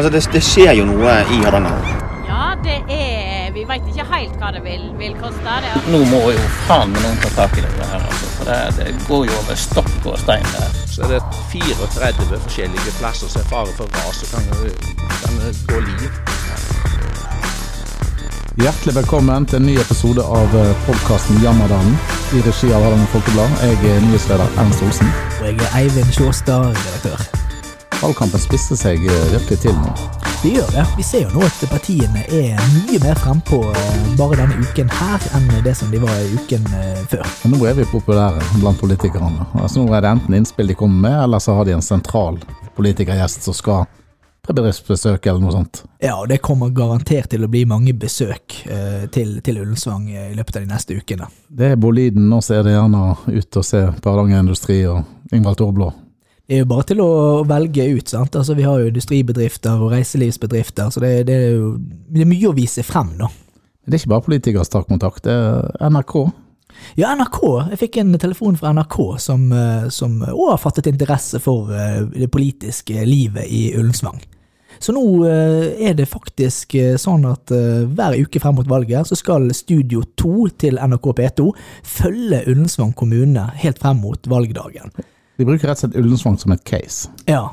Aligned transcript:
Altså, 0.00 0.12
det, 0.12 0.32
det 0.32 0.40
skjer 0.40 0.70
jo 0.78 0.84
noe 0.88 1.14
i 1.28 1.38
Hardanger. 1.44 1.88
Ja, 2.24 2.44
det 2.64 2.78
er 2.88 3.50
Vi 3.52 3.66
veit 3.68 3.88
ikke 3.90 4.06
helt 4.08 4.36
hva 4.40 4.48
det 4.54 4.62
vil, 4.64 4.86
vil 4.96 5.12
koste. 5.20 5.56
Det. 5.60 5.72
Nå 5.92 5.98
må 6.08 6.20
jo 6.32 6.44
faen 6.64 6.94
meg 6.94 7.02
noen 7.04 7.18
ta 7.20 7.28
tak 7.34 7.58
i 7.60 7.64
det 7.66 7.88
her, 7.90 7.98
altså. 7.98 8.30
For 8.38 8.48
det, 8.48 8.56
det 8.78 8.94
går 9.04 9.26
jo 9.28 9.34
over 9.42 9.58
stokk 9.60 10.06
og 10.08 10.16
stein 10.22 10.46
der. 10.54 10.78
Så 10.88 11.04
er 11.04 11.12
det 11.12 11.18
34 11.52 12.38
forskjellige 12.46 12.94
plasser 12.96 13.28
som 13.28 13.42
er 13.42 13.50
fare 13.50 13.74
for 13.76 13.92
ras 13.98 14.22
og 14.24 14.32
kan, 14.32 14.48
kan 15.18 15.36
gå 15.68 15.82
liv. 15.90 16.08
Hjertelig 18.64 18.96
velkommen 19.02 19.50
til 19.52 19.60
en 19.60 19.68
ny 19.68 19.76
episode 19.82 20.24
av 20.24 20.56
podkasten 20.86 21.44
Jammerdalen 21.44 22.00
i 22.32 22.40
regi 22.48 22.72
av 22.72 22.88
Hardanger 22.88 23.12
Folkeblad. 23.18 23.60
Jeg 23.68 23.92
er 23.92 24.00
nyhetsleder 24.08 24.58
Ernst 24.64 24.88
Olsen. 24.88 25.12
Og 25.42 25.46
jeg 25.50 25.60
er 25.60 25.78
Eivind 25.82 26.16
Sjåstad, 26.16 26.72
redaktør. 26.72 27.39
Valgkampen 28.00 28.40
spisser 28.40 28.78
seg 28.80 29.02
virkelig 29.04 29.58
til 29.60 29.74
nå. 29.76 29.90
Det 30.40 30.54
gjør 30.54 30.70
det. 30.72 30.84
Vi 30.96 31.04
ser 31.04 31.26
jo 31.26 31.34
nå 31.34 31.42
at 31.44 31.58
partiene 31.68 32.22
er 32.32 32.56
mye 32.72 32.96
mer 33.02 33.18
frempå 33.20 33.58
bare 34.16 34.38
denne 34.38 34.56
uken 34.56 34.88
her 34.96 35.26
enn 35.36 35.50
det 35.66 35.74
som 35.76 35.92
de 35.92 36.00
var 36.00 36.14
i 36.16 36.30
uken 36.32 36.64
eh, 36.78 37.02
før. 37.12 37.28
Men 37.42 37.52
nå 37.58 37.68
er 37.68 37.76
vi 37.76 37.84
populære 37.90 38.40
blant 38.62 38.80
politikerne. 38.80 39.44
Altså 39.52 39.84
Nå 39.84 39.92
er 39.92 40.00
det 40.00 40.14
enten 40.14 40.38
innspill 40.40 40.72
de 40.72 40.78
kommer 40.80 41.10
med, 41.10 41.18
eller 41.26 41.44
så 41.44 41.58
har 41.58 41.68
de 41.68 41.76
en 41.76 41.84
sentral 41.84 42.40
politikergjest 42.78 43.44
som 43.44 43.60
skal 43.60 43.84
på 44.48 44.56
bedriftsbesøk 44.56 45.28
eller 45.28 45.44
noe 45.44 45.58
sånt. 45.58 45.84
Ja, 46.00 46.16
og 46.22 46.30
det 46.32 46.40
kommer 46.40 46.72
garantert 46.72 47.28
til 47.34 47.44
å 47.44 47.52
bli 47.52 47.66
mange 47.68 47.92
besøk 47.92 48.62
eh, 48.64 49.10
til, 49.12 49.42
til 49.44 49.60
Ullensvang 49.60 50.08
i 50.08 50.30
løpet 50.40 50.56
av 50.56 50.64
de 50.64 50.72
neste 50.72 50.96
ukene. 50.96 51.28
Det 51.52 51.74
er 51.74 51.80
Boliden, 51.80 52.32
og 52.32 52.40
så 52.48 52.62
er 52.62 52.64
det 52.64 52.78
gjerne 52.78 53.10
ut 53.28 53.60
og 53.60 53.74
se 53.76 53.90
Hardanger 53.92 54.46
Industri 54.46 54.86
og 54.88 55.04
Ingvald 55.36 55.60
Torblå. 55.60 55.92
Er 56.50 56.64
jo 56.64 56.66
bare 56.66 56.88
til 56.88 57.00
å 57.04 57.10
velge 57.46 57.84
ut. 57.94 58.08
sant? 58.10 58.34
Altså 58.34 58.56
Vi 58.58 58.66
har 58.66 58.80
jo 58.80 58.90
industribedrifter 58.90 59.78
og 59.78 59.92
reiselivsbedrifter, 59.94 60.90
så 60.90 61.02
det, 61.02 61.12
det 61.28 61.36
er 61.36 61.52
jo 61.54 61.76
det 61.78 62.24
er 62.24 62.30
mye 62.30 62.50
å 62.50 62.56
vise 62.56 62.82
frem, 62.82 63.12
da. 63.20 63.28
Det 63.86 63.94
er 63.94 64.02
ikke 64.02 64.14
bare 64.16 64.26
politikere 64.26 64.64
som 64.66 64.80
tar 64.80 64.88
kontakt, 64.88 65.22
det 65.24 65.34
er 65.34 65.90
NRK. 65.94 66.16
Ja, 66.98 67.12
NRK. 67.14 67.38
Jeg 67.70 67.78
fikk 67.84 68.00
en 68.00 68.18
telefon 68.18 68.58
fra 68.58 68.72
NRK 68.74 68.98
som, 69.22 69.46
som 69.94 70.18
også 70.26 70.50
har 70.50 70.60
fattet 70.62 70.90
interesse 70.90 71.40
for 71.42 71.70
det 71.70 72.30
politiske 72.32 73.04
livet 73.06 73.46
i 73.46 73.70
Ullensvang. 73.78 74.18
Så 74.80 74.94
nå 74.96 75.02
er 75.28 75.94
det 75.98 76.08
faktisk 76.08 76.74
sånn 77.02 77.26
at 77.28 77.52
hver 77.52 78.16
uke 78.16 78.40
frem 78.40 78.56
mot 78.56 78.70
valget 78.70 79.10
så 79.10 79.18
skal 79.18 79.50
Studio 79.54 80.02
2 80.18 80.34
til 80.62 80.80
NRK 80.80 81.10
P2 81.18 81.48
følge 81.98 82.44
Ullensvang 82.46 82.94
kommune 82.96 83.44
helt 83.60 83.82
frem 83.82 84.00
mot 84.00 84.30
valgdagen. 84.30 84.94
De 85.40 85.46
bruker 85.48 85.70
rett 85.70 85.78
og 85.78 85.86
slett 85.86 85.96
Ullensvang 85.96 86.36
som 86.36 86.52
et 86.52 86.62
case. 86.68 87.08
Ja, 87.24 87.46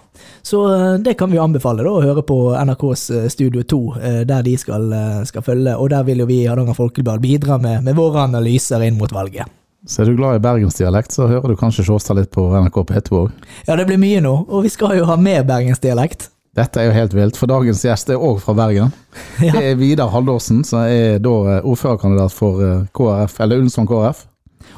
så 0.44 0.64
det 1.00 1.14
kan 1.20 1.32
vi 1.32 1.40
anbefale 1.40 1.86
da, 1.86 1.94
å 1.96 2.04
høre 2.04 2.24
på 2.28 2.38
NRKs 2.56 3.06
Studio 3.32 3.64
2, 3.64 3.80
der 4.28 4.44
de 4.44 4.56
skal, 4.60 4.92
skal 5.28 5.46
følge. 5.46 5.78
Og 5.80 5.88
der 5.94 6.04
vil 6.08 6.24
jo 6.24 6.28
vi 6.28 6.42
i 6.44 6.50
Hardanger 6.50 6.76
Folkeblad 6.76 7.24
bidra 7.24 7.56
med, 7.64 7.86
med, 7.86 7.96
våre 7.96 8.26
analyser 8.28 8.84
inn 8.84 9.00
mot 9.00 9.12
valget. 9.16 9.48
Så 9.88 10.04
er 10.04 10.10
du 10.10 10.18
glad 10.18 10.40
i 10.42 10.44
bergensdialekt, 10.44 11.16
så 11.16 11.30
hører 11.32 11.54
du 11.54 11.60
kanskje 11.60 11.86
Sjåstad 11.88 12.18
litt 12.20 12.32
på 12.36 12.44
NRK 12.52 12.82
P2 12.90 13.20
òg. 13.22 13.36
Ja, 13.70 13.78
det 13.80 13.86
blir 13.88 14.02
mye 14.02 14.24
nå, 14.24 14.34
og 14.48 14.66
vi 14.66 14.72
skal 14.74 14.98
jo 15.00 15.08
ha 15.08 15.16
mer 15.22 15.48
bergensdialekt. 15.48 16.28
Dette 16.58 16.82
er 16.82 16.90
jo 16.90 16.96
helt 16.96 17.14
vilt, 17.14 17.38
for 17.38 17.50
dagens 17.52 17.84
gjest 17.86 18.10
er 18.10 18.20
òg 18.20 18.42
fra 18.44 18.56
Bergen. 18.58 18.92
Ja. 19.38 19.54
Det 19.54 19.68
er 19.70 19.76
Vidar 19.78 20.10
Haldorsen, 20.10 20.64
som 20.66 20.88
er 20.90 21.20
da 21.22 21.60
ordførerkandidat 21.62 22.34
for 22.34 22.88
KrF, 22.98 23.36
eller 23.46 23.62
Ullensvang 23.62 23.86
KrF. 23.90 24.24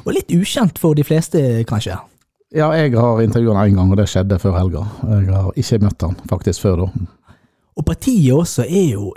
Og 0.04 0.12
litt 0.16 0.32
ukjent 0.34 0.76
for 0.80 0.96
de 0.98 1.04
fleste, 1.06 1.40
kanskje? 1.68 1.96
Ja, 2.50 2.72
jeg 2.74 2.96
har 2.98 3.20
intervjua 3.22 3.54
han 3.54 3.70
én 3.70 3.76
gang, 3.78 3.92
og 3.92 4.00
det 4.00 4.08
skjedde 4.10 4.40
før 4.42 4.56
helga. 4.58 4.82
Jeg 5.06 5.30
har 5.30 5.52
ikke 5.54 5.78
møtt 5.84 6.02
han 6.02 6.16
faktisk 6.30 6.64
før 6.66 6.82
da. 6.82 6.88
Og 7.78 7.86
partiet 7.86 8.34
også 8.34 8.66
er 8.66 8.88
jo 8.96 9.12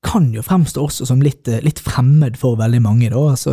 kan 0.00 0.30
jo 0.32 0.40
fremstå 0.42 0.80
også 0.80 1.04
som 1.10 1.20
litt, 1.20 1.48
litt 1.60 1.80
fremmed 1.84 2.38
for 2.40 2.56
veldig 2.56 2.80
mange. 2.82 3.10
da. 3.12 3.20
Altså, 3.34 3.52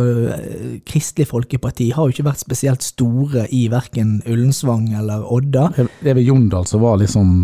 Kristelig 0.88 1.28
Folkeparti 1.28 1.90
har 1.92 2.08
jo 2.08 2.16
ikke 2.16 2.28
vært 2.30 2.40
spesielt 2.40 2.86
store 2.86 3.44
i 3.52 3.66
verken 3.68 4.22
Ullensvang 4.24 4.88
eller 4.96 5.26
Odda. 5.28 5.68
Det 5.76 6.08
er 6.08 6.16
ved 6.16 6.24
Jondal 6.24 6.64
som 6.66 6.82
var 6.82 6.96
liksom 7.02 7.34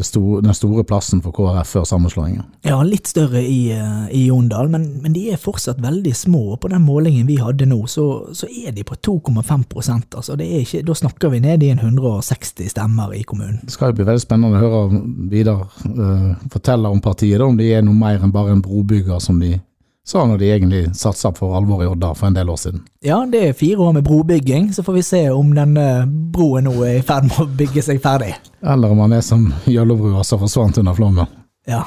store, 0.00 0.40
den 0.42 0.54
store 0.56 0.84
plassen 0.88 1.20
for 1.24 1.34
KrF 1.36 1.74
før 1.76 1.84
sammenslåingen. 1.88 2.46
Ja, 2.64 2.78
litt 2.86 3.10
større 3.10 3.42
i, 3.44 3.72
i 4.10 4.22
Jondal, 4.26 4.70
men, 4.72 4.86
men, 5.02 5.12
de 5.12 5.26
er 5.32 5.40
fortsatt 5.40 5.82
veldig 5.82 6.14
små. 6.16 6.42
og 6.54 6.60
På 6.62 6.70
den 6.72 6.84
målingen 6.86 7.26
vi 7.28 7.36
hadde 7.42 7.68
nå, 7.68 7.82
så, 7.90 8.06
så 8.36 8.48
er 8.48 8.72
de 8.72 8.84
på 8.88 8.96
2,5% 8.96 10.16
altså 10.16 10.36
det 10.38 10.48
ikke, 10.62 10.82
Da 10.86 10.96
snakker 10.96 11.32
vi 11.32 11.42
ned 11.44 11.62
i 11.62 11.72
en 11.74 11.82
160 11.82 12.72
stemmer 12.72 13.12
i 13.16 13.22
kommunen. 13.28 13.60
Det 13.64 13.74
skal 13.74 13.92
jo 13.92 14.00
bli 14.00 14.08
veldig 14.08 14.24
spennende 14.24 14.58
å 14.58 14.62
høre 14.62 15.02
Vidar 15.32 15.66
uh, 15.66 16.32
fortelle 16.52 16.90
om 16.92 17.02
partiet, 17.04 17.38
da, 17.40 17.48
om 17.48 17.58
de 17.58 17.68
er 17.72 17.84
noe 17.84 17.96
mer 17.96 18.22
enn 18.22 18.34
bare 18.34 18.56
en 18.56 18.64
brobygger, 18.64 19.20
som 19.22 19.40
de 19.42 19.56
sa 20.04 20.24
når 20.26 20.40
de 20.40 20.50
egentlig 20.50 20.82
satsa 20.98 21.30
for 21.36 21.54
alvor 21.56 21.84
i 21.84 21.86
Odda 21.86 22.12
for 22.18 22.28
en 22.28 22.36
del 22.36 22.50
år 22.50 22.58
siden. 22.58 22.82
Ja, 23.06 23.22
det 23.30 23.42
er 23.48 23.56
fire 23.58 23.78
år 23.86 23.96
med 23.98 24.06
brobygging, 24.06 24.72
så 24.74 24.82
får 24.82 24.98
vi 24.98 25.02
se 25.06 25.22
om 25.30 25.54
denne 25.54 25.86
broen 26.34 26.66
nå 26.66 26.74
er 26.86 26.98
i 26.98 27.06
ferd 27.06 27.28
med 27.30 27.40
å 27.44 27.48
bygge 27.62 27.84
seg 27.86 28.02
ferdig. 28.02 28.34
Eller 28.62 28.94
om 28.94 29.02
han 29.04 29.14
er 29.14 29.24
som 29.26 29.48
Jøllobrua 29.70 30.24
som 30.26 30.42
forsvant 30.42 30.82
under 30.82 30.98
flommen. 30.98 31.30
Ja. 31.70 31.84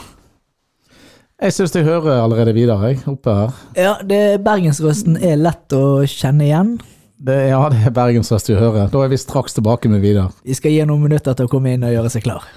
Jeg 1.41 1.51
syns 1.51 1.75
jeg 1.75 1.83
hører 1.83 2.21
allerede 2.23 2.53
videre, 2.55 2.93
jeg, 2.93 3.01
oppe 3.11 3.33
her. 3.35 3.55
Ja, 3.75 3.95
det, 4.07 4.39
bergensrøsten 4.45 5.17
er 5.19 5.35
lett 5.41 5.75
å 5.75 6.05
kjenne 6.07 6.47
igjen. 6.47 6.77
Det, 7.25 7.35
ja, 7.49 7.59
det 7.71 7.81
er 7.89 7.95
bergensrøst 7.95 8.47
vi 8.51 8.55
hører. 8.55 8.87
Da 8.91 9.01
er 9.03 9.11
vi 9.11 9.19
straks 9.19 9.55
tilbake 9.57 9.91
med 9.91 10.03
Vidar. 10.03 10.31
Vi 10.47 10.55
skal 10.55 10.71
gi 10.71 10.85
noen 10.87 11.03
minutter 11.03 11.35
til 11.35 11.47
å 11.47 11.51
komme 11.51 11.75
inn 11.75 11.83
og 11.83 11.91
gjøre 11.91 12.11
seg 12.13 12.23
klar. 12.23 12.47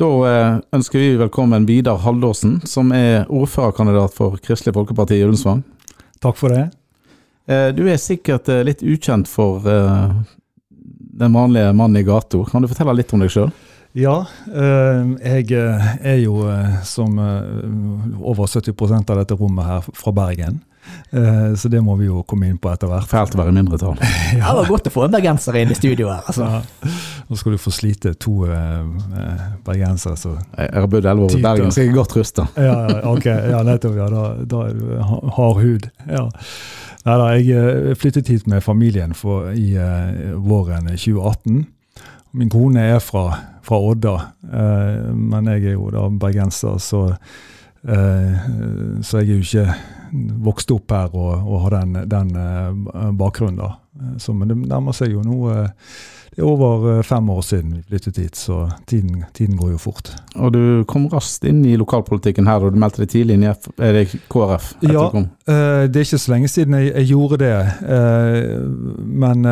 Da 0.00 0.06
ønsker 0.72 0.96
vi 0.96 1.16
velkommen 1.20 1.66
Vidar 1.68 1.98
Haldorsen, 2.00 2.62
som 2.64 2.94
er 2.96 3.26
ordførerkandidat 3.28 4.14
for 4.16 4.38
Kristelig 4.40 4.72
Folkeparti 4.72 5.18
i 5.18 5.24
Ullensvang. 5.26 5.60
Takk 6.24 6.38
for 6.40 6.48
det. 6.48 6.70
Du 7.76 7.82
er 7.84 8.00
sikkert 8.00 8.48
litt 8.64 8.80
ukjent 8.80 9.28
for 9.28 9.60
den 9.60 11.36
vanlige 11.36 11.74
mannen 11.76 12.00
i 12.00 12.06
gata. 12.08 12.40
Kan 12.48 12.64
du 12.64 12.70
fortelle 12.72 12.96
litt 12.96 13.12
om 13.12 13.20
deg 13.20 13.34
sjøl? 13.34 13.52
Ja, 13.92 14.24
jeg 14.48 15.52
er 15.52 16.18
jo 16.22 16.40
som 16.88 17.20
over 17.20 18.48
70 18.48 18.72
av 18.96 19.20
dette 19.20 19.36
rommet 19.36 19.68
her 19.68 19.92
fra 19.92 20.16
Bergen. 20.16 20.62
Så 21.56 21.68
det 21.68 21.80
må 21.84 21.94
vi 22.00 22.08
jo 22.08 22.22
komme 22.26 22.48
inn 22.48 22.56
på 22.60 22.70
etter 22.72 22.90
hvert. 22.90 23.06
Fælt 23.08 23.36
å 23.36 23.42
være 23.42 23.52
mindretall. 23.54 23.98
ja. 24.38 24.48
Det 24.48 24.54
var 24.58 24.70
godt 24.70 24.88
å 24.88 24.92
få 24.94 25.04
en 25.06 25.12
bergenser 25.14 25.58
inn 25.60 25.70
i 25.72 25.76
studio 25.78 26.08
her. 26.10 26.24
altså. 26.26 26.48
Ja. 26.48 26.92
Nå 27.28 27.38
skal 27.40 27.54
du 27.54 27.60
få 27.60 27.72
slite 27.72 28.14
to 28.20 28.44
uh, 28.44 28.82
bergensere. 29.64 30.18
Så. 30.20 30.34
Jeg 30.58 30.72
har 30.74 30.88
bodd 30.90 31.06
elleve 31.06 31.28
år 31.28 31.36
i 31.38 31.42
Bergen, 31.44 31.70
så 31.72 31.84
jeg 31.84 31.92
er 31.92 31.96
godt 31.96 32.16
rusta. 32.18 32.46
ja, 32.56 32.74
okay. 33.08 33.52
Ja, 33.52 33.62
nettopp. 33.66 33.94
Ja, 33.96 34.08
da, 34.12 34.24
da 34.48 34.64
er 34.68 34.74
du 34.76 35.30
hard 35.36 35.62
hud. 35.62 35.86
Ja. 36.10 36.26
Nei 37.06 37.14
da, 37.18 37.30
jeg 37.38 37.96
flyttet 37.98 38.28
hit 38.30 38.44
med 38.50 38.62
familien 38.62 39.14
for, 39.16 39.48
i 39.56 39.72
uh, 39.78 40.34
våren 40.44 40.90
2018. 40.92 41.64
Min 42.36 42.52
kone 42.52 42.84
er 42.94 43.00
fra, 43.04 43.24
fra 43.64 43.80
Odda, 43.92 44.12
uh, 44.52 45.08
men 45.16 45.50
jeg 45.54 45.72
er 45.72 45.78
jo 45.78 45.88
da 45.94 46.06
bergenser, 46.10 46.78
så, 46.80 47.06
så 47.82 49.18
jeg 49.18 49.24
er 49.26 49.40
jo 49.40 49.42
ikke 49.42 49.64
vokst 50.44 50.70
opp 50.74 50.92
her 50.92 51.14
og, 51.16 51.46
og 51.46 51.62
har 51.66 51.78
den, 51.80 52.02
den 52.10 52.34
bakgrunnen. 53.18 53.62
da. 53.62 54.16
Så, 54.20 54.34
men 54.36 54.50
det 54.50 54.58
nærmer 54.64 54.96
seg 54.96 55.14
jo 55.14 55.24
nå 55.24 55.52
det 56.32 56.40
er 56.40 56.48
over 56.48 57.02
fem 57.04 57.26
år 57.28 57.42
siden 57.44 57.72
vi 57.74 57.82
flyttet 57.90 58.16
hit, 58.16 58.36
så 58.40 58.62
tiden, 58.88 59.24
tiden, 59.36 59.56
går 59.60 59.74
jo 59.74 59.80
fort. 59.82 60.14
Og 60.40 60.54
du 60.54 60.62
kom 60.88 61.04
raskt 61.12 61.44
inn 61.44 61.58
i 61.68 61.74
lokalpolitikken 61.76 62.48
her, 62.48 62.64
og 62.64 62.72
du 62.72 62.78
meldte 62.80 63.02
deg 63.02 63.10
tidlig 63.12 63.36
inn 63.36 63.44
i 63.44 63.50
F 63.50 63.66
er 63.76 63.98
det 63.98 64.06
KrF? 64.32 64.70
Ja, 64.86 65.02
det 65.44 66.00
er 66.00 66.06
ikke 66.06 66.20
så 66.22 66.32
lenge 66.32 66.48
siden 66.48 66.78
jeg, 66.78 66.88
jeg 66.94 67.10
gjorde 67.10 67.40
det. 67.42 67.52
Men 68.96 69.44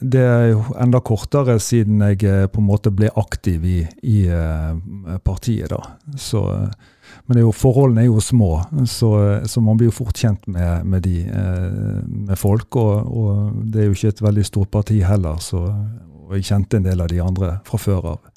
det 0.00 0.24
er 0.24 0.46
jo 0.54 0.64
enda 0.80 1.02
kortere 1.04 1.58
siden 1.60 2.00
jeg 2.08 2.48
på 2.48 2.64
en 2.64 2.70
måte 2.70 2.94
ble 2.96 3.12
aktiv 3.12 3.68
i, 3.68 3.78
i 4.00 4.24
partiet, 5.20 5.68
da. 5.74 5.82
Så 6.16 6.46
men 7.32 7.40
jo, 7.40 7.50
forholdene 7.56 8.04
er 8.04 8.10
jo 8.10 8.20
små, 8.20 8.50
så, 8.84 9.10
så, 9.48 9.64
man 9.64 9.80
blir 9.80 9.88
jo 9.88 9.96
fort 10.02 10.20
kjent 10.20 10.44
med, 10.52 10.84
med 10.84 11.06
de 11.06 11.22
med 12.04 12.36
folk. 12.36 12.76
Og, 12.76 13.08
og, 13.08 13.60
det 13.72 13.80
er 13.80 13.88
jo 13.88 13.96
ikke 13.96 14.12
et 14.12 14.24
veldig 14.28 14.44
stort 14.44 14.72
parti 14.74 14.98
heller, 15.06 15.40
så 15.40 15.64
og 16.32 16.38
jeg 16.38 16.48
kjente 16.48 16.78
en 16.78 16.86
del 16.86 17.02
av 17.04 17.10
de 17.12 17.18
andre 17.20 17.48
fra 17.66 17.78
før 17.80 18.06
av. 18.14 18.28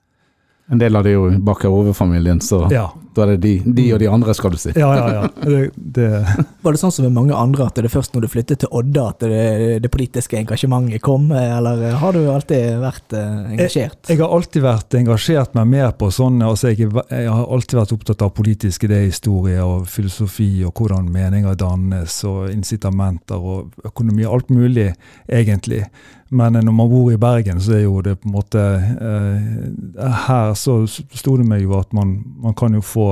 En 0.67 0.79
del 0.81 0.95
av 0.97 1.03
det 1.05 1.11
er 1.13 1.19
jo 1.19 1.27
bak 1.45 1.61
overfamilien, 1.69 2.39
så 2.41 2.63
ja. 2.73 2.87
da 3.13 3.21
er 3.21 3.35
det 3.35 3.41
de, 3.43 3.73
de, 3.77 3.83
og 3.93 3.99
de 4.01 4.07
andre, 4.09 4.33
skal 4.33 4.55
du 4.55 4.57
si. 4.57 4.71
Ja, 4.73 4.87
ja, 4.97 5.03
ja. 5.13 5.27
Det, 5.37 5.59
det, 5.75 6.07
Var 6.65 6.73
det 6.73 6.81
sånn 6.81 6.93
som 6.95 7.05
med 7.05 7.13
mange 7.13 7.37
andre, 7.37 7.67
at 7.69 7.77
det 7.77 7.85
er 7.85 7.93
først 7.93 8.15
når 8.15 8.25
du 8.25 8.29
flyttet 8.33 8.63
til 8.63 8.71
Odda 8.73 9.03
at 9.11 9.21
det, 9.21 9.43
det 9.83 9.91
politiske 9.93 10.39
engasjementet 10.39 11.03
kom, 11.05 11.27
eller 11.37 11.85
har 12.01 12.17
du 12.17 12.23
alltid 12.33 12.81
vært 12.81 13.13
eh, 13.13 13.37
engasjert? 13.53 13.99
Jeg, 14.07 14.15
jeg 14.15 14.23
har 14.23 14.33
alltid 14.39 14.65
vært 14.65 14.97
engasjert 14.97 15.53
meg 15.59 15.69
mer 15.75 15.93
på 16.01 16.09
sånne 16.17 16.49
altså 16.49 16.73
jeg, 16.73 16.89
jeg, 16.89 17.29
har 17.29 17.45
alltid 17.45 17.81
vært 17.83 17.95
opptatt 17.99 18.25
av 18.25 18.33
politisk 18.33 18.89
idéhistorie 18.89 19.61
og 19.61 19.85
filosofi 19.91 20.49
og 20.65 20.73
hvordan 20.73 21.13
meninger 21.13 21.61
dannes 21.61 22.17
og 22.25 22.49
incitamenter 22.49 23.37
og 23.53 23.85
økonomi. 23.85 24.25
Alt 24.25 24.49
mulig, 24.49 24.89
egentlig. 25.29 25.83
Men 26.29 26.57
når 26.57 26.73
man 26.73 26.89
bor 26.89 27.11
i 27.13 27.19
Bergen, 27.21 27.59
så 27.61 27.75
er 27.77 27.83
jo 27.85 27.99
det 28.01 28.15
på 28.21 28.29
en 28.29 28.33
måte 28.33 28.61
eh, 28.81 30.07
Her 30.25 30.55
så 30.57 30.79
sto 30.89 31.35
det 31.37 31.45
meg 31.45 31.61
jo 31.61 31.75
at 31.77 31.93
man, 31.93 32.17
man 32.41 32.55
kan 32.57 32.73
jo 32.73 32.81
få 32.81 33.09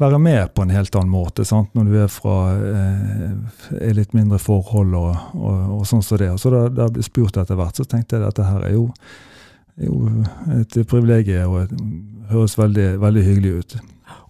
være 0.00 0.18
med 0.18 0.54
på 0.54 0.64
en 0.64 0.72
helt 0.72 0.96
annen 0.96 1.12
måte. 1.12 1.44
Sant? 1.44 1.74
Når 1.76 1.90
du 1.90 1.98
er 2.02 2.08
fra 2.10 2.36
eh, 2.56 3.92
litt 3.94 4.16
mindre 4.16 4.40
forhold 4.42 4.96
og, 4.98 5.12
og, 5.36 5.58
og 5.78 5.84
sånn 5.86 6.02
som 6.02 6.16
så 6.16 6.22
det. 6.22 6.30
Og 6.32 6.40
så 6.40 6.54
da, 6.54 6.64
da 6.72 6.88
ble 6.92 7.04
spurt 7.06 7.36
etter 7.38 7.58
hvert, 7.58 7.78
så 7.78 7.86
tenkte 7.86 8.16
jeg 8.16 8.24
at 8.24 8.32
dette 8.32 8.48
her 8.48 8.66
er 8.66 8.74
jo, 8.78 8.86
er 9.78 9.90
jo 9.90 10.00
et 10.58 10.78
privilegium 10.88 11.58
og 11.58 11.76
høres 12.32 12.56
veldig, 12.58 12.94
veldig 13.02 13.26
hyggelig 13.28 13.58
ut. 13.58 13.76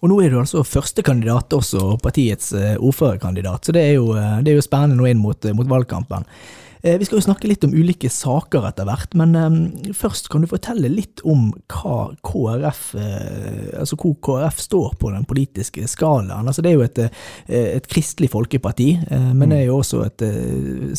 Og 0.03 0.11
nå 0.11 0.17
er 0.19 0.33
du 0.33 0.41
altså 0.41 0.65
førstekandidat, 0.67 1.55
også 1.55 1.95
partiets 2.03 2.51
eh, 2.59 2.75
ordførerkandidat, 2.75 3.63
så 3.65 3.75
det 3.75 3.85
er 3.87 3.95
jo, 3.95 4.11
eh, 4.19 4.41
det 4.43 4.51
er 4.51 4.59
jo 4.59 4.65
spennende 4.65 4.99
nå 4.99 5.07
inn 5.09 5.23
mot, 5.23 5.47
mot 5.55 5.69
valgkampen. 5.71 6.27
Eh, 6.83 6.97
vi 6.99 7.05
skal 7.07 7.21
jo 7.21 7.23
snakke 7.23 7.47
litt 7.47 7.63
om 7.63 7.71
ulike 7.71 8.09
saker 8.11 8.65
etter 8.67 8.83
hvert, 8.83 9.13
men 9.15 9.37
um, 9.39 9.53
først 9.95 10.27
kan 10.31 10.43
du 10.43 10.49
fortelle 10.51 10.89
litt 10.91 11.21
om 11.23 11.45
hva 11.71 12.09
KrF, 12.27 12.81
uh, 12.99 13.69
altså 13.79 13.95
hvor 14.01 14.17
KrF 14.27 14.59
står 14.59 14.97
på 14.99 15.13
den 15.13 15.23
politiske 15.29 15.87
skalaen. 15.87 16.43
Altså, 16.43 16.59
det 16.65 16.73
er 16.73 16.75
jo 16.75 16.83
et, 16.83 16.99
et 17.47 17.87
kristelig 17.87 18.33
folkeparti, 18.33 18.89
men 19.31 19.53
det 19.53 19.61
er 19.61 19.69
jo 19.69 19.79
også 19.79 20.01
et 20.09 20.23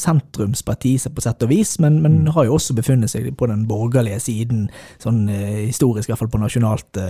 sentrumsparti 0.00 0.94
på 1.12 1.24
sett 1.24 1.44
og 1.44 1.52
vis, 1.52 1.76
men, 1.82 2.00
men, 2.00 2.22
mm. 2.22 2.32
har 2.36 2.48
jo 2.48 2.56
også 2.56 2.76
befunnet 2.78 3.12
seg 3.12 3.28
på 3.36 3.48
den 3.50 3.66
borgerlige 3.68 4.22
siden, 4.24 4.68
sånn 5.02 5.26
historisk, 5.28 6.08
i 6.08 6.14
hvert 6.14 6.22
fall 6.24 6.32
på 6.32 6.40
nasjonalt 6.40 7.00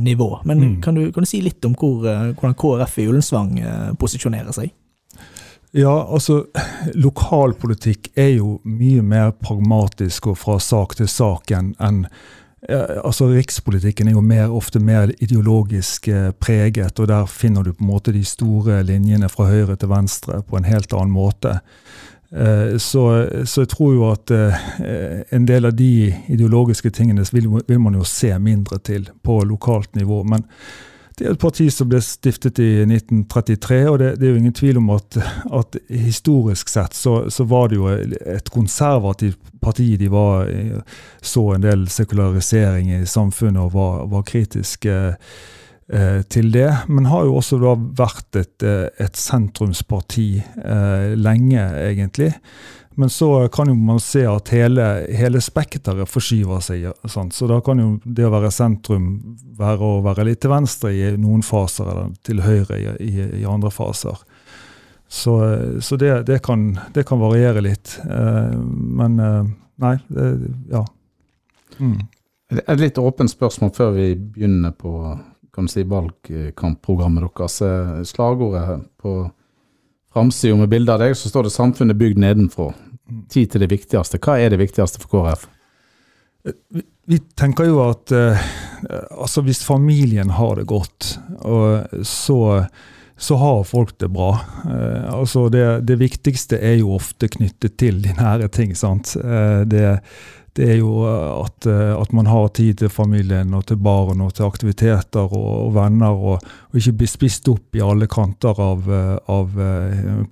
nivå. 0.00 0.30
Men 0.48 0.62
mm. 0.62 0.76
kan, 0.84 0.96
du, 0.96 1.10
kan, 1.12 1.26
du, 1.26 1.28
si 1.28 1.42
litt 1.44 1.64
om 1.68 1.76
hvor, 1.76 2.06
hvordan 2.06 2.56
KrF 2.56 3.00
i 3.02 3.10
Ullensvang 3.12 3.58
posisjonerer 4.00 4.56
seg? 4.56 4.72
Ja, 5.72 5.92
altså 6.04 6.42
Lokalpolitikk 6.94 8.10
er 8.18 8.34
jo 8.36 8.58
mye 8.68 9.00
mer 9.02 9.32
pragmatisk 9.40 10.28
og 10.28 10.38
fra 10.42 10.58
sak 10.60 10.98
til 10.98 11.08
sak 11.08 11.52
enn 11.56 11.72
en, 11.80 12.04
altså 12.68 13.30
Rikspolitikken 13.30 14.10
er 14.10 14.12
jo 14.18 14.20
mer, 14.20 14.52
ofte 14.52 14.80
mer 14.80 15.10
ideologisk 15.18 16.08
eh, 16.08 16.30
preget, 16.38 17.00
og 17.00 17.08
der 17.08 17.26
finner 17.26 17.64
du 17.64 17.72
på 17.72 17.82
en 17.82 17.90
måte 17.90 18.12
de 18.12 18.22
store 18.24 18.82
linjene 18.86 19.30
fra 19.32 19.48
høyre 19.48 19.76
til 19.76 19.90
venstre 19.90 20.42
på 20.46 20.60
en 20.60 20.68
helt 20.68 20.92
annen 20.92 21.14
måte. 21.16 21.56
Eh, 22.30 22.76
så, 22.78 23.08
så, 23.44 23.64
jeg 23.64 23.72
tror 23.72 23.96
jo 23.96 24.06
at 24.12 24.30
eh, 24.30 25.24
en 25.34 25.48
del 25.48 25.66
av 25.66 25.74
de 25.76 26.12
ideologiske 26.28 26.92
tingene 26.94 27.26
vil, 27.32 27.50
vil 27.66 27.82
man 27.82 27.98
jo 27.98 28.06
se 28.06 28.30
mindre 28.38 28.78
til 28.78 29.10
på 29.24 29.40
lokalt 29.48 29.96
nivå. 29.96 30.22
men 30.22 30.46
det 31.18 31.26
er 31.26 31.34
et 31.34 31.40
parti 31.40 31.66
som 31.72 31.90
ble 31.90 32.00
stiftet 32.04 32.60
i 32.62 32.70
1933, 32.86 33.80
og 33.90 33.98
det, 34.00 34.10
det 34.20 34.26
er 34.26 34.32
jo 34.32 34.40
ingen 34.40 34.56
tvil 34.56 34.80
om 34.80 34.90
at, 34.94 35.18
at 35.60 35.76
historisk 35.88 36.72
sett 36.72 36.96
så, 36.96 37.16
så, 37.30 37.44
var 37.48 37.68
det 37.68 37.80
jo 37.80 37.88
et 37.90 38.50
konservativt 38.52 39.38
parti. 39.60 39.90
De 40.00 40.08
var, 40.12 40.48
så 41.20 41.50
en 41.54 41.64
del 41.64 41.84
sekularisering 41.92 42.92
i 42.96 43.02
samfunnet 43.06 43.60
og 43.62 43.74
var, 43.76 44.06
var 44.12 44.24
kritiske 44.28 44.94
eh, 45.12 45.34
til 46.32 46.52
det. 46.54 46.68
Men 46.88 47.08
har 47.10 47.26
jo 47.26 47.38
også 47.40 47.58
da 47.60 47.74
vært 47.76 48.38
et, 48.40 48.62
eh, 48.66 48.88
et 49.02 49.18
sentrumsparti 49.18 50.28
eh, 50.40 51.12
lenge, 51.18 51.64
egentlig. 51.82 52.32
Men 52.94 53.10
så 53.10 53.48
kan 53.48 53.68
jo 53.68 53.74
man 53.74 54.00
se 54.00 54.24
at 54.28 54.50
hele, 54.52 54.84
hele 55.16 55.40
spekteret 55.40 56.08
forskyver 56.08 56.60
seg. 56.60 56.90
Sant? 57.08 57.32
Så 57.34 57.48
da 57.48 57.60
kan 57.64 57.80
jo 57.80 57.94
det 58.04 58.26
å 58.28 58.32
være 58.34 58.52
sentrum 58.52 59.06
være 59.58 59.88
å 59.96 60.02
være 60.04 60.26
litt 60.28 60.42
til 60.44 60.52
venstre 60.52 60.92
i 60.92 61.12
noen 61.20 61.44
faser, 61.46 61.88
eller 61.88 62.12
til 62.26 62.42
høyre 62.44 62.78
i, 63.00 63.12
i, 63.40 63.46
andre 63.48 63.72
faser. 63.72 64.20
Så, 65.08 65.36
så 65.80 65.96
det, 66.00 66.12
det, 66.28 66.40
kan, 66.44 66.70
det, 66.92 67.06
kan, 67.08 67.20
variere 67.20 67.64
litt. 67.64 67.96
Eh, 68.04 68.56
men 69.00 69.18
eh, 69.20 69.42
nei, 69.84 69.96
det, 70.12 70.28
ja. 70.72 70.84
Mm. 71.80 72.00
Et 72.52 72.80
litt 72.80 73.00
åpent 73.00 73.32
spørsmål 73.32 73.72
før 73.76 73.94
vi 73.96 74.10
begynner 74.16 74.76
på 74.76 74.92
kan 75.54 75.66
du 75.66 75.72
si, 75.72 75.84
valgkampprogrammet 75.84 77.26
deres. 77.28 77.60
Eh, 77.62 78.02
slagordet 78.08 78.80
på 79.02 79.16
framsida 80.12 80.56
med 80.56 80.68
bilde 80.72 80.94
av 80.94 81.02
deg, 81.02 81.16
så 81.16 81.28
står 81.28 81.48
det 81.48 81.52
'Samfunnet 81.52 81.96
bygd 81.96 82.18
nedenfra'. 82.18 82.72
Tid 83.28 83.50
til 83.50 83.60
det 83.60 83.70
viktigste. 83.70 84.18
Hva 84.18 84.38
er 84.38 84.50
det 84.50 84.58
viktigste 84.58 85.00
for 85.00 85.08
KrF? 85.08 85.46
Vi, 86.44 86.82
vi 87.06 87.18
tenker 87.36 87.64
jo 87.64 87.82
at 87.84 88.12
uh, 88.12 88.38
altså 89.10 89.42
hvis 89.42 89.64
familien 89.64 90.30
har 90.30 90.56
det 90.56 90.66
godt, 90.66 91.18
og 91.44 91.84
så, 92.02 92.66
så 93.16 93.36
har 93.36 93.64
folk 93.64 93.98
det 93.98 94.08
bra. 94.10 94.40
Altså 95.12 95.48
det, 95.48 95.86
det, 95.86 95.98
viktigste 95.98 96.58
er 96.58 96.80
jo 96.80 96.94
ofte 96.94 97.28
knyttet 97.28 97.76
til 97.76 98.02
de 98.02 98.14
nære 98.16 98.48
ting. 98.48 98.74
sant? 98.74 99.14
Det 99.66 100.00
det 100.58 100.66
er 100.68 100.80
jo 100.82 101.04
eh, 101.08 101.30
at, 101.32 101.66
eh, 101.66 101.92
at, 101.96 102.12
man 102.12 102.28
har 102.28 102.50
tid 102.56 102.82
til 102.82 102.92
familien 102.92 103.54
og 103.56 103.64
til 103.70 103.78
barn 103.80 104.20
og 104.24 104.34
til 104.36 104.48
aktiviteter 104.48 105.24
og, 105.24 105.48
og 105.68 105.72
venner, 105.78 106.12
og, 106.12 106.44
og, 106.68 106.76
ikke 106.76 106.98
bli 107.00 107.08
spist 107.08 107.48
opp 107.52 107.78
i 107.78 107.84
alle 107.84 108.08
kanter 108.10 108.60
av, 108.60 108.90
eh, 108.92 109.16
av 109.32 109.56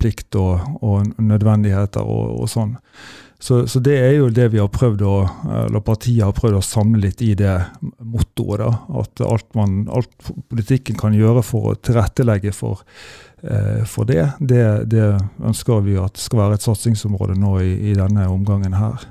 plikt 0.00 0.36
og, 0.40 0.76
og, 0.84 1.08
nødvendigheter 1.16 2.04
og, 2.04 2.44
sånn. 2.50 2.76
Så, 3.40 3.62
så, 3.72 3.80
det 3.80 3.94
er 3.96 4.18
jo 4.18 4.26
det 4.36 4.50
vi 4.52 4.60
har 4.60 4.68
prøvd 4.68 5.02
å, 5.08 5.14
eller 5.62 5.80
partiet 5.80 6.26
har 6.26 6.36
prøvd 6.36 6.58
å 6.58 6.66
samle 6.66 7.00
litt 7.06 7.22
i 7.24 7.30
det 7.38 7.54
mottoet. 7.80 8.60
da, 8.60 8.68
At 9.00 9.22
alt, 9.24 9.46
man, 9.56 9.86
alt 9.88 10.12
politikken 10.52 10.98
kan 11.00 11.16
gjøre 11.16 11.40
for 11.46 11.70
å 11.70 11.78
tilrettelegge 11.80 12.52
for, 12.52 12.84
for 13.88 14.04
det, 14.04 14.26
det, 14.44 14.66
det, 14.92 15.06
ønsker 15.40 15.80
vi 15.88 15.96
at 15.96 16.20
skal 16.20 16.42
være 16.42 16.60
et 16.60 16.68
satsingsområde 16.68 17.38
nå 17.40 17.54
i, 17.64 17.72
i 17.88 17.96
denne 17.96 18.28
omgangen 18.28 18.76
her. 18.76 19.08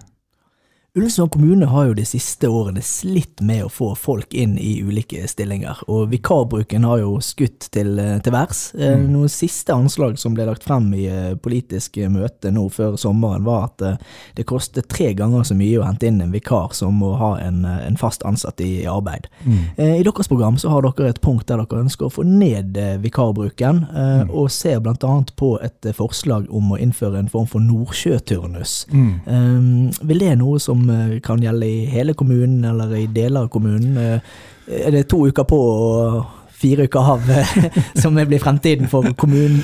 Ullensvang 1.00 1.30
kommune 1.30 1.66
har 1.66 1.86
jo 1.88 1.94
de 1.96 2.04
siste 2.04 2.50
årene 2.52 2.82
slitt 2.84 3.40
med 3.46 3.62
å 3.64 3.70
få 3.72 3.94
folk 3.96 4.34
inn 4.36 4.58
i 4.60 4.82
ulike 4.84 5.22
stillinger, 5.32 5.78
og 5.88 6.10
vikarbruken 6.12 6.84
har 6.84 7.00
jo 7.00 7.14
skutt 7.24 7.70
til, 7.72 7.94
eh, 8.04 8.18
til 8.20 8.34
værs. 8.36 8.74
Eh, 8.76 8.98
mm. 9.00 9.06
Noen 9.14 9.32
siste 9.32 9.72
anslag 9.72 10.18
som 10.20 10.36
ble 10.36 10.44
lagt 10.50 10.66
frem 10.68 10.90
i 10.98 11.06
eh, 11.08 11.38
politisk 11.40 12.02
møte 12.12 12.52
nå 12.52 12.66
før 12.76 12.98
sommeren, 13.00 13.46
var 13.48 13.70
at 13.70 14.02
det 14.36 14.44
kostet 14.50 14.90
tre 14.92 15.14
ganger 15.16 15.46
så 15.48 15.56
mye 15.56 15.78
å 15.80 15.86
hente 15.88 16.10
inn 16.10 16.20
en 16.20 16.34
vikar 16.36 16.76
som 16.76 17.00
å 17.00 17.14
ha 17.16 17.32
en, 17.40 17.64
en 17.64 17.96
fast 17.96 18.28
ansatt 18.28 18.60
i 18.60 18.84
arbeid. 18.84 19.30
Mm. 19.46 19.64
I 19.80 20.04
deres 20.04 20.28
program 20.28 20.60
så 20.60 20.74
har 20.74 20.84
dere 20.84 21.14
et 21.14 21.22
punkt 21.24 21.48
der 21.48 21.64
dere 21.64 21.86
ønsker 21.86 22.10
å 22.10 22.12
få 22.12 22.28
ned 22.28 22.76
vikarbruken, 23.00 23.86
mm. 23.88 24.36
og 24.36 24.52
ser 24.52 24.84
annet 24.84 25.32
på 25.40 25.54
et 25.64 25.92
forslag 25.96 26.52
om 26.52 26.74
å 26.74 26.82
innføre 26.82 27.24
en 27.24 27.32
form 27.32 27.48
for 27.48 27.64
nordsjøturnus. 27.64 28.82
Um, 28.92 29.92
vil 30.04 30.28
det 30.28 30.36
noe 30.44 30.60
som 30.60 30.89
kan 31.24 31.42
gjelde 31.44 31.68
i 31.68 31.86
hele 31.90 32.14
kommunen 32.14 32.66
eller 32.66 32.96
i 32.96 33.08
deler 33.08 33.48
av 33.48 33.54
kommunen. 33.54 33.98
Eh, 33.98 34.36
er 34.86 34.94
det 34.94 35.08
to 35.10 35.24
uker 35.28 35.48
på 35.50 35.60
og 35.60 36.20
fire 36.60 36.86
uker 36.90 37.12
av 37.14 37.30
som 38.02 38.18
blir 38.20 38.40
fremtiden 38.40 38.90
for, 38.92 39.14
kommun, 39.18 39.62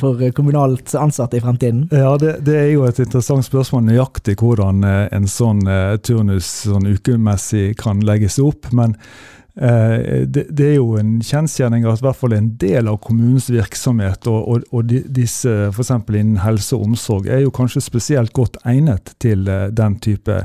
for 0.00 0.22
kommunalt 0.34 0.94
ansatte 0.98 1.38
i 1.38 1.42
fremtiden? 1.44 1.84
Ja, 1.92 2.16
det, 2.18 2.40
det, 2.46 2.56
er 2.58 2.72
jo 2.72 2.86
et 2.88 2.98
interessant 2.98 3.46
spørsmål 3.46 3.86
nøyaktig 3.90 4.38
hvordan 4.42 4.82
eh, 4.86 5.04
en 5.14 5.30
sånn 5.30 5.62
eh, 5.70 6.00
turnus 6.02 6.50
sånn 6.66 6.90
ukemessig 6.90 7.76
kan 7.80 8.02
legges 8.06 8.40
opp. 8.42 8.72
men 8.72 8.96
Eh, 8.96 9.41
det, 9.54 10.46
det, 10.48 10.64
er 10.64 10.78
jo 10.78 10.94
en 10.96 11.18
kjensgjerning 11.20 11.84
at 11.84 12.00
i 12.00 12.06
hvert 12.06 12.16
fall 12.16 12.32
en 12.32 12.46
del 12.56 12.88
av 12.88 12.96
kommunens 13.04 13.50
virksomhet 13.52 14.24
og, 14.30 14.38
og, 14.48 14.62
og 14.72 14.94
disse 15.12 15.50
f.eks. 15.68 15.90
innen 16.08 16.38
helse 16.40 16.76
og 16.76 16.86
omsorg 16.86 17.28
er 17.28 17.42
jo 17.44 17.52
kanskje 17.52 17.82
spesielt 17.84 18.32
godt 18.32 18.56
egnet 18.68 19.12
til 19.22 19.48
eh, 19.50 19.66
den 19.68 19.98
type 20.02 20.38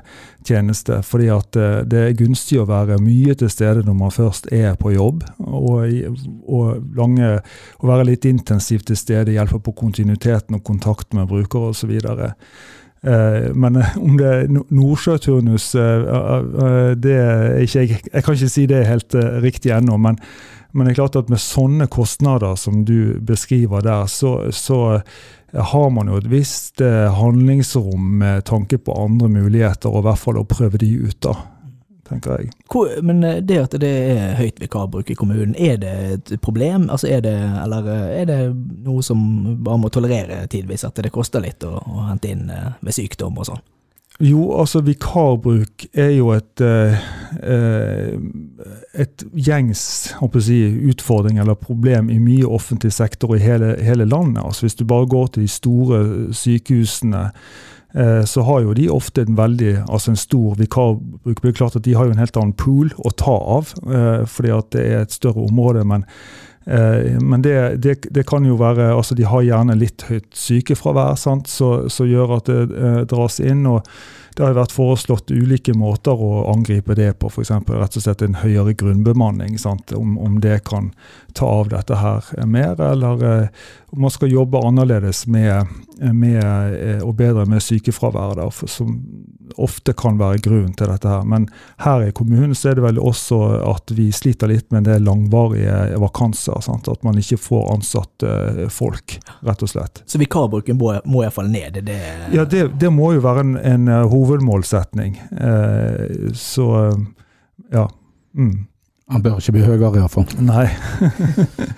tjeneste. 0.48 1.02
Fordi 1.08 1.30
at 1.34 1.60
eh, 1.60 1.80
det 1.90 2.04
er 2.04 2.18
gunstig 2.20 2.60
å 2.62 2.68
være 2.70 3.00
mye 3.04 3.36
til 3.40 3.52
stede 3.52 3.86
når 3.88 3.98
man 4.00 4.14
først 4.14 4.52
er 4.54 4.76
på 4.80 4.94
jobb. 4.96 5.24
Og, 5.48 5.88
og 6.48 6.98
lange, 6.98 7.38
være 7.84 8.10
litt 8.12 8.28
intensivt 8.30 8.90
til 8.92 9.00
stede 9.00 9.36
hjelper 9.36 9.64
på 9.64 9.76
kontinuiteten 9.78 10.60
og 10.60 10.66
kontakten 10.68 11.22
med 11.22 11.32
brukere 11.32 11.74
osv. 11.74 11.96
Eh, 13.02 13.54
men 13.54 13.76
eh, 13.76 13.98
om 14.02 14.18
det 14.18 14.28
er 14.28 14.48
nordsjøturnus 14.52 15.70
eh, 15.78 16.94
det 16.98 17.14
er 17.14 17.60
ikke, 17.62 17.84
jeg, 17.84 18.00
jeg 18.10 18.26
kan 18.26 18.38
ikke 18.38 18.50
si 18.52 18.66
det 18.70 18.80
er 18.82 18.92
helt 18.92 19.18
riktig 19.44 19.74
ennå. 19.76 20.00
Men, 20.02 20.20
men, 20.74 20.88
det 20.88 20.96
er 20.96 21.02
klart 21.04 21.20
at 21.20 21.32
med 21.34 21.42
sånne 21.42 21.90
kostnader 21.94 22.58
som 22.60 22.84
du 22.88 23.18
beskriver 23.26 23.86
der, 23.86 24.08
så, 24.12 24.50
så 24.52 25.02
har 25.54 25.92
man 25.94 26.10
jo 26.12 26.18
et 26.20 26.30
visst 26.32 26.82
handlingsrom 26.84 28.18
med 28.20 28.44
tanke 28.50 28.78
på 28.78 28.96
andre 29.06 29.30
muligheter, 29.32 29.90
og 29.90 30.04
i 30.04 30.10
hvert 30.10 30.22
fall 30.22 30.42
å 30.42 30.50
prøve 30.50 30.82
de 30.82 30.92
ut. 31.08 31.18
da. 31.24 31.38
Tenker 32.08 32.38
jeg. 32.38 32.52
Hvor, 32.72 32.90
men 33.06 33.24
eh, 33.24 33.40
det 33.46 33.60
at 33.62 33.78
det 33.82 33.94
er 34.14 34.36
høyt 34.40 34.62
vikarbruk 34.62 35.12
i 35.12 35.18
kommunen, 35.18 35.56
er 35.58 35.80
det 35.82 35.96
et 36.18 36.36
problem? 36.44 36.90
Altså 36.94 37.10
er 37.12 37.24
det, 37.26 37.36
eller 37.64 37.90
eh, 37.94 38.22
er 38.22 38.30
det 38.30 38.42
noe 38.86 39.06
som 39.06 39.20
bare 39.64 39.82
må 39.82 39.92
tolerere 39.94 40.46
tidvis, 40.52 40.86
at 40.88 41.00
det 41.04 41.14
koster 41.14 41.44
litt 41.44 41.66
å, 41.68 41.78
å 41.78 42.08
hente 42.10 42.32
inn 42.34 42.48
eh, 42.54 42.72
ved 42.82 42.98
sykdom 42.98 43.38
og 43.38 43.52
sånn? 43.52 43.66
Jo, 44.18 44.48
altså 44.58 44.82
vikarbruk 44.82 45.84
er 45.94 46.16
jo 46.16 46.32
et, 46.34 46.62
et 48.98 49.26
gjengs 49.46 49.84
si, 50.42 50.58
utfordring 50.90 51.38
eller 51.38 51.54
problem 51.54 52.10
i 52.10 52.18
mye 52.18 52.50
offentlig 52.50 52.96
sektor 52.96 53.36
i 53.36 53.44
hele, 53.44 53.76
hele 53.86 54.08
landet. 54.10 54.42
Altså 54.42 54.66
Hvis 54.66 54.80
du 54.80 54.88
bare 54.90 55.06
går 55.06 55.28
til 55.28 55.46
de 55.46 55.52
store 55.54 56.00
sykehusene, 56.34 57.28
eh, 57.28 57.77
så 58.30 58.44
har 58.46 58.60
jo 58.62 58.74
de 58.78 58.84
ofte 58.94 59.24
en 59.26 59.38
veldig, 59.38 59.72
altså 59.90 60.12
en 60.12 60.20
stor 60.20 60.58
vikarbruk. 60.60 61.40
Det 61.42 61.50
er 61.50 61.56
klart 61.58 61.78
at 61.80 61.86
De 61.88 61.96
har 61.98 62.06
jo 62.06 62.14
en 62.14 62.22
helt 62.22 62.38
annen 62.38 62.54
pool 62.54 62.92
å 63.02 63.10
ta 63.18 63.34
av, 63.58 63.72
eh, 63.90 64.26
fordi 64.30 64.52
at 64.54 64.70
det 64.76 64.84
er 64.86 65.00
et 65.02 65.16
større 65.16 65.48
område. 65.48 65.82
men 65.88 66.06
Eh, 66.68 67.20
men 67.22 67.42
det, 67.42 67.76
det, 67.76 67.96
det, 68.12 68.26
kan 68.28 68.46
jo 68.46 68.58
være 68.60 68.90
altså 68.92 69.16
De 69.16 69.24
har 69.24 69.46
gjerne 69.46 69.78
litt 69.80 70.04
høyt 70.10 70.28
sykefravær, 70.36 71.16
sant, 71.16 71.48
så, 71.48 71.88
så 71.88 72.04
gjør 72.04 72.38
at 72.42 72.50
det 72.52 72.64
eh, 72.76 73.02
dras 73.08 73.40
inn. 73.40 73.66
og 73.72 73.88
Det 74.38 74.46
har 74.46 74.54
vært 74.54 74.76
foreslått 74.76 75.32
ulike 75.34 75.74
måter 75.74 76.14
å 76.14 76.44
angripe 76.52 76.94
det 76.94 77.10
på, 77.18 77.32
f.eks. 77.32 77.50
rett 77.50 77.98
og 77.98 78.04
slett 78.04 78.22
en 78.22 78.38
høyere 78.38 78.76
grunnbemanning. 78.78 79.56
Om, 79.66 80.18
om, 80.22 80.36
det 80.44 80.60
kan 80.70 80.92
ta 81.34 81.50
av 81.50 81.72
dette 81.74 81.98
her 81.98 82.28
mer, 82.46 82.78
eller 82.78 83.26
eh, 83.26 83.48
om 83.90 84.06
man 84.06 84.14
skal 84.14 84.32
jobbe 84.32 84.62
annerledes 84.62 85.26
med, 85.28 85.66
med 86.14 86.44
eh, 86.44 87.02
og 87.02 87.16
bedre 87.18 87.48
med 87.50 87.66
sykefraværet, 87.66 88.62
som 88.70 89.00
ofte 89.56 89.94
kan 89.94 90.18
være 90.20 90.42
grunnen 90.44 90.74
til 90.78 90.90
dette. 90.92 91.08
her. 91.08 91.24
Men 91.24 91.48
her 91.78 92.04
i 92.08 92.12
kommunen 92.12 92.56
så 92.56 92.70
er 92.70 92.78
det 92.78 92.84
vel 92.84 93.00
også 93.00 93.40
at 93.72 93.92
vi 93.96 94.10
sliter 94.12 94.52
litt 94.52 94.72
med 94.76 94.88
det 94.90 95.00
langvarige 95.00 95.98
vakanser. 96.02 96.60
Sant? 96.62 96.90
At 96.92 97.04
man 97.08 97.18
ikke 97.18 97.40
får 97.42 97.64
ansatt 97.74 98.26
uh, 98.28 98.66
folk, 98.74 99.18
rett 99.48 99.64
og 99.64 99.72
slett. 99.72 100.04
Så 100.06 100.20
vikarbruken 100.22 100.78
må, 100.78 100.94
må 101.06 101.24
iallfall 101.24 101.50
ned? 101.52 101.80
Det... 101.88 101.98
Ja, 102.36 102.46
det, 102.46 102.68
det, 102.80 102.92
må 102.94 103.14
jo 103.16 103.24
være 103.26 103.46
en, 103.46 103.56
en 103.58 103.88
uh, 103.92 104.04
hovedmålsetning. 104.28 105.18
Uh, 105.32 106.34
så 106.38 106.68
ja. 107.74 107.88
Mm. 108.38 108.68
Han 109.08 109.24
bør 109.24 109.38
ikke 109.40 109.54
bli 109.56 109.64
høyere, 109.64 110.02
iallfall. 110.02 110.28
Nei. 110.44 110.68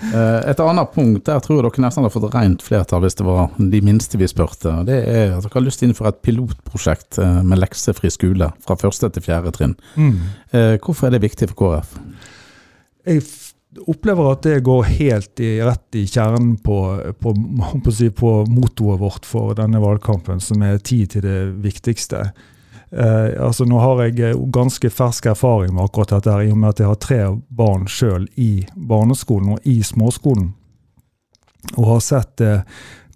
Eh, 0.10 0.40
et 0.50 0.58
annet 0.64 0.90
punkt, 0.90 1.20
der 1.28 1.42
tror 1.44 1.60
jeg 1.60 1.68
dere 1.68 1.84
nesten 1.84 2.02
hadde 2.02 2.14
fått 2.16 2.34
rent 2.34 2.64
flertall 2.66 3.04
hvis 3.04 3.18
det 3.20 3.26
var 3.28 3.52
de 3.60 3.82
minste 3.86 4.18
vi 4.18 4.26
spurte. 4.26 4.72
Det 4.88 4.96
er 5.06 5.36
at 5.36 5.44
dere 5.46 5.54
har 5.54 5.62
lyst 5.62 5.84
til 5.84 5.86
å 5.86 5.92
innføre 5.92 6.10
et 6.16 6.22
pilotprosjekt 6.26 7.20
eh, 7.22 7.36
med 7.46 7.62
leksefri 7.62 8.10
skole 8.10 8.48
fra 8.66 8.78
første 8.82 9.12
til 9.14 9.26
fjerde 9.28 9.54
trinn. 9.54 9.76
Mm. 10.00 10.16
Eh, 10.50 10.72
hvorfor 10.82 11.12
er 11.12 11.14
det 11.14 11.22
viktig 11.28 11.52
for 11.52 11.60
KrF? 11.60 11.94
Jeg 13.06 13.22
opplever 13.78 14.32
at 14.32 14.44
det 14.44 14.60
går 14.66 14.84
helt 14.84 15.40
i, 15.40 15.60
rett 15.62 15.96
i 15.96 16.06
kjernen 16.08 16.58
på, 16.58 16.80
på, 17.20 17.34
på, 17.84 18.10
på 18.16 18.32
motoet 18.50 19.02
vårt 19.02 19.26
for 19.26 19.56
denne 19.58 19.82
valgkampen, 19.82 20.42
som 20.42 20.64
er 20.66 20.82
tid 20.82 21.16
til 21.16 21.28
det 21.28 21.42
viktigste. 21.66 22.30
Eh, 22.92 23.46
altså 23.46 23.66
Nå 23.70 23.80
har 23.80 24.02
jeg 24.08 24.20
eh, 24.26 24.46
ganske 24.50 24.90
fersk 24.90 25.30
erfaring 25.30 25.76
med 25.76 25.86
akkurat 25.86 26.16
dette, 26.16 26.32
her, 26.34 26.48
i 26.48 26.54
og 26.54 26.58
med 26.58 26.72
at 26.72 26.82
jeg 26.82 26.90
har 26.90 27.04
tre 27.04 27.20
barn 27.50 27.86
sjøl 27.90 28.26
i 28.42 28.66
barneskolen 28.74 29.54
og 29.58 29.68
i 29.70 29.80
småskolen. 29.86 30.56
Og 31.76 31.86
har 31.86 32.02
sett 32.02 32.42
eh, 32.42 32.64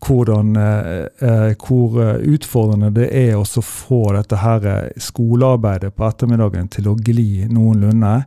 hvordan, 0.03 0.53
eh, 0.59 1.07
eh 1.25 1.55
hvor 1.57 1.97
utfordrende 2.21 2.91
det 2.93 3.09
er 3.17 3.37
å 3.39 3.45
få 3.65 4.03
dette 4.13 4.41
her 4.43 4.91
skolearbeidet 5.01 5.95
på 5.95 6.05
ettermiddagen 6.05 6.69
til 6.69 6.91
å 6.91 6.99
gli 6.99 7.47
noenlunde. 7.49 8.19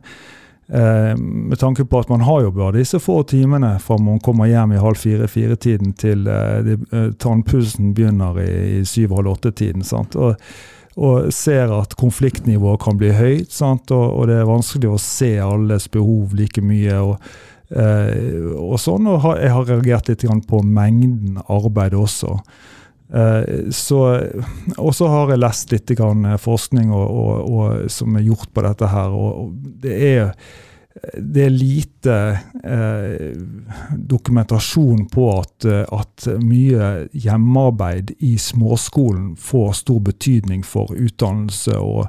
Eh, 0.67 1.17
med 1.17 1.59
tanke 1.59 1.85
på 1.85 1.99
at 1.99 2.09
man 2.11 2.25
har 2.27 2.41
jo 2.43 2.51
bare 2.51 2.75
disse 2.75 2.99
få 2.99 3.21
timene 3.23 3.77
fra 3.79 3.95
man 4.03 4.19
kommer 4.19 4.49
hjem 4.51 4.73
i 4.75 4.81
halv 4.83 4.99
fire-fire-tiden 4.99 5.93
til 5.95 6.27
eh, 6.27 6.73
tannpussen 7.23 7.93
begynner 7.95 8.41
i, 8.43 8.49
i 8.79 8.81
syv-halv 8.85 9.37
åtte-tiden. 9.37 9.85
Og 10.15 10.35
og 10.97 11.33
ser 11.33 11.69
at 11.77 11.93
konfliktnivået 11.97 12.81
kan 12.81 12.97
bli 12.97 13.11
høyt. 13.13 13.53
Og, 13.61 13.91
og, 13.91 14.23
det 14.29 14.39
er 14.39 14.49
vanskelig 14.49 14.89
å 14.89 15.01
se 15.01 15.35
alles 15.43 15.85
behov 15.93 16.33
like 16.37 16.63
mye. 16.65 16.95
og, 16.97 17.27
eh, 17.69 18.47
og 18.57 18.79
sånn, 18.81 19.05
og 19.11 19.27
jeg 19.37 19.53
har 19.53 19.69
reagert 19.69 20.09
litt 20.09 20.25
på 20.49 20.63
mengden 20.65 21.37
arbeid 21.45 21.93
også. 21.93 22.39
Eh, 23.07 23.71
og 24.77 24.95
så 24.95 25.11
har 25.11 25.31
jeg 25.31 25.39
lest 25.39 25.71
litt 25.71 25.91
forskning 26.43 26.91
og, 26.91 27.51
og, 27.51 27.91
som 27.91 28.15
er 28.17 28.25
gjort 28.27 28.51
på 28.53 28.65
dette 28.67 28.89
her. 28.91 29.13
og 29.15 29.53
det 29.83 29.99
er 30.13 30.33
det 31.13 31.43
er 31.45 31.49
lite 31.53 32.13
eh, 32.63 33.37
dokumentasjon 33.91 35.05
på 35.13 35.27
at, 35.39 35.65
eh, 35.65 35.85
at, 35.93 36.27
mye 36.41 37.07
hjemmearbeid 37.13 38.15
i 38.25 38.37
småskolen 38.41 39.35
får 39.37 39.73
stor 39.83 39.99
betydning 39.99 40.65
for 40.65 40.93
utdannelse 40.95 41.77
og, 41.77 42.07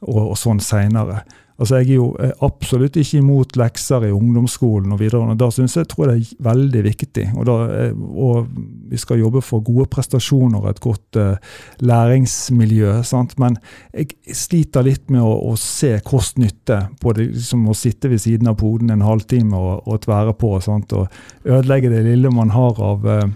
og, 0.00 0.22
og 0.22 0.38
sånn 0.40 0.62
seinere. 0.64 1.22
Altså, 1.60 1.76
Jeg 1.76 1.90
er 1.90 1.94
jo 1.98 2.06
eh, 2.16 2.30
absolutt 2.40 2.96
ikke 2.96 3.18
imot 3.20 3.56
lekser 3.60 4.06
i 4.08 4.12
ungdomsskolen 4.16 4.94
og 4.94 5.00
videre. 5.02 5.36
Da 5.36 5.50
synes 5.52 5.76
jeg, 5.76 5.88
tror 5.92 6.08
jeg 6.08 6.22
det 6.22 6.38
er 6.38 6.44
veldig 6.48 6.82
viktig. 6.86 7.26
Og, 7.36 7.46
da, 7.46 7.56
eh, 7.76 7.92
og 8.16 8.48
vi 8.90 9.00
skal 9.00 9.20
jobbe 9.20 9.42
for 9.44 9.60
gode 9.66 9.84
prestasjoner 9.92 10.62
og 10.62 10.70
et 10.70 10.80
godt 10.80 11.18
uh, 11.20 11.58
læringsmiljø. 11.84 13.02
Sant? 13.06 13.36
Men 13.38 13.58
jeg 13.92 14.08
sliter 14.34 14.86
litt 14.86 15.12
med 15.12 15.22
å, 15.22 15.34
å 15.52 15.56
se 15.60 15.98
kost-nytte 16.04 16.80
på 17.00 17.12
det, 17.14 17.28
liksom 17.36 17.68
å 17.68 17.76
sitte 17.76 18.10
ved 18.10 18.24
siden 18.24 18.50
av 18.50 18.56
poden 18.60 18.90
en 18.94 19.04
halvtime 19.04 19.56
og, 19.56 19.84
og 19.86 20.00
tvære 20.06 20.34
på 20.40 20.56
sant? 20.64 20.96
og 20.96 21.12
ødelegge 21.44 21.92
det 21.92 22.06
lille 22.08 22.32
man 22.34 22.50
har 22.56 22.80
av 22.82 23.04
uh, 23.06 23.28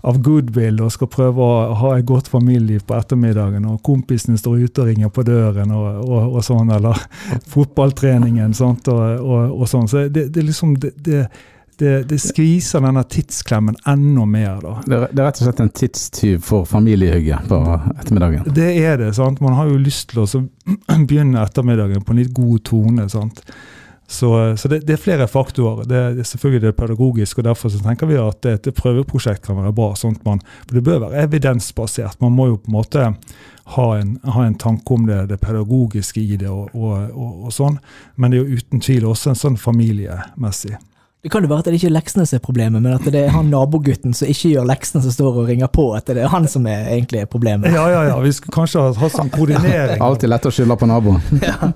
av 0.00 0.18
goodwill 0.24 0.80
og 0.80 0.92
skal 0.94 1.10
prøve 1.12 1.44
å 1.44 1.76
ha 1.82 1.92
et 1.98 2.08
godt 2.08 2.30
familieliv 2.32 2.86
på 2.88 2.96
ettermiddagen, 2.96 3.66
og 3.68 3.82
kompisene 3.84 4.40
står 4.40 4.64
ute 4.64 4.82
og 4.82 4.90
ringer 4.90 5.12
på 5.12 5.24
døren 5.28 5.72
og, 5.76 5.88
og, 6.06 6.36
og 6.38 6.44
sånn, 6.46 6.72
eller 6.76 6.98
fotballtreningen 7.54 8.56
sant, 8.56 8.88
og, 8.88 9.24
og, 9.52 9.64
sånn. 9.70 9.88
Så 9.90 10.06
det, 10.08 10.28
det 10.34 10.44
liksom 10.46 10.76
det, 10.80 10.94
det, 11.80 11.94
det, 12.08 12.18
skviser 12.20 12.82
denne 12.84 13.02
tidsklemmen 13.08 13.76
enda 13.88 14.24
mer. 14.28 14.60
da. 14.64 14.74
Det 14.84 14.96
er, 14.96 15.06
det 15.10 15.22
er 15.22 15.28
rett 15.30 15.40
og 15.40 15.48
slett 15.48 15.64
en 15.64 15.74
tidstyv 15.82 16.40
for 16.44 16.68
familiehygge 16.68 17.42
på 17.48 17.60
ettermiddagen? 17.96 18.48
Det 18.56 18.70
er 18.82 19.00
det. 19.00 19.12
sant? 19.16 19.40
Man 19.44 19.56
har 19.56 19.70
jo 19.70 19.80
lyst 19.80 20.12
til 20.12 20.24
å 20.24 20.28
begynne 21.08 21.44
ettermiddagen 21.44 22.04
på 22.04 22.14
en 22.14 22.22
litt 22.22 22.34
god 22.36 22.64
tone. 22.68 23.08
sant? 23.12 23.44
Så, 24.10 24.56
så 24.56 24.68
det, 24.68 24.80
det, 24.88 24.96
er 24.96 25.02
flere 25.02 25.26
faktorer. 25.30 25.84
Det, 25.84 25.98
det, 26.16 26.24
er 26.24 26.26
selvfølgelig 26.26 26.62
det 26.64 26.76
pedagogiske, 26.76 27.38
og 27.38 27.44
derfor 27.46 27.70
tenker 27.70 28.10
vi 28.10 28.16
at 28.18 28.48
et 28.50 28.66
prøveprosjekt 28.74 29.44
kan 29.46 29.60
være 29.60 29.70
bra. 29.76 29.92
sånn 29.94 30.16
at 30.18 30.24
man, 30.26 30.42
for 30.64 30.74
Det 30.74 30.82
bør 30.84 31.04
være 31.04 31.22
evidensbasert. 31.28 32.18
Man 32.20 32.34
må 32.34 32.48
jo 32.50 32.58
på 32.58 32.72
en 32.72 32.78
måte 32.80 33.06
ha 33.76 33.86
en, 34.00 34.16
ha 34.34 34.46
en 34.48 34.58
tanke 34.58 34.96
om 34.96 35.06
det, 35.06 35.28
det, 35.30 35.38
pedagogiske 35.38 36.20
i 36.20 36.36
det, 36.40 36.50
og, 36.50 36.74
og, 36.74 36.96
og, 37.14 37.44
og, 37.44 37.52
sånn. 37.54 37.78
men 38.16 38.32
det 38.32 38.40
er 38.40 38.48
jo 38.48 38.58
uten 38.58 38.82
tvil 38.82 39.06
også 39.12 39.30
en 39.30 39.38
sånn 39.44 39.58
familiemessig. 39.60 40.74
Det 41.22 41.30
kan 41.30 41.44
jo 41.44 41.50
være 41.52 41.62
at 41.62 41.68
det 41.68 41.76
ikke 41.76 41.90
er 41.90 41.94
leksene 41.94 42.24
som 42.26 42.38
er 42.40 42.42
problemet, 42.42 42.82
men 42.82 42.96
at 42.96 43.06
det 43.12 43.20
er 43.28 43.34
han 43.34 43.50
nabogutten 43.52 44.16
som 44.16 44.26
ikke 44.32 44.54
gjør 44.54 44.66
leksene, 44.72 45.02
som 45.04 45.12
står 45.14 45.42
og 45.42 45.50
ringer 45.52 45.68
på. 45.68 45.84
At 45.94 46.08
det 46.08 46.24
er 46.24 46.32
han 46.32 46.48
som 46.48 46.64
er 46.66 46.88
egentlig 46.96 47.26
problemet. 47.28 47.70
Ja, 47.76 47.84
ja, 47.92 48.06
ja. 48.08 48.14
Vi 48.24 48.32
skulle 48.32 48.56
kanskje 48.56 48.86
ha 48.86 48.94
hatt 48.96 49.14
sånn 49.14 49.30
koordinering. 49.30 50.00
Alltid 50.02 50.32
lett 50.32 50.48
å 50.48 50.54
skylde 50.56 50.78
på 50.80 50.88
naboen. 50.88 51.20
ja. 51.44 51.68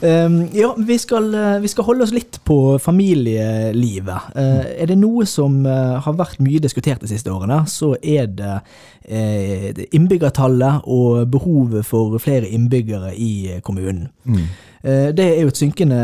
Um, 0.00 0.36
ja, 0.62 0.74
vi 0.78 0.98
skal, 0.98 1.28
eh, 1.34 1.58
vi 1.62 1.70
skal, 1.70 1.86
holde 1.88 2.06
oss 2.06 2.14
litt 2.14 2.40
på 2.46 2.78
familielivet. 2.82 4.30
Uh, 4.36 4.64
er 4.74 4.90
det 4.90 4.98
noe 5.00 5.26
som 5.28 5.62
uh, 5.66 6.00
har 6.04 6.18
vært 6.18 6.42
mye 6.44 6.62
diskutert 6.62 7.04
de 7.04 7.10
siste 7.10 7.32
årene, 7.32 7.62
så 7.70 7.94
er 8.00 8.28
det 8.32 8.54
uh, 8.60 9.84
innbyggertallet 9.94 10.88
og 10.90 11.26
behovet 11.32 11.86
for 11.86 12.16
flere 12.22 12.48
innbyggere 12.48 13.14
i 13.16 13.60
kommunen. 13.64 14.08
Mm. 14.24 14.46
Eh, 14.84 15.08
det 15.16 15.24
er 15.24 15.38
jo 15.40 15.48
et 15.48 15.58
synkende 15.58 15.98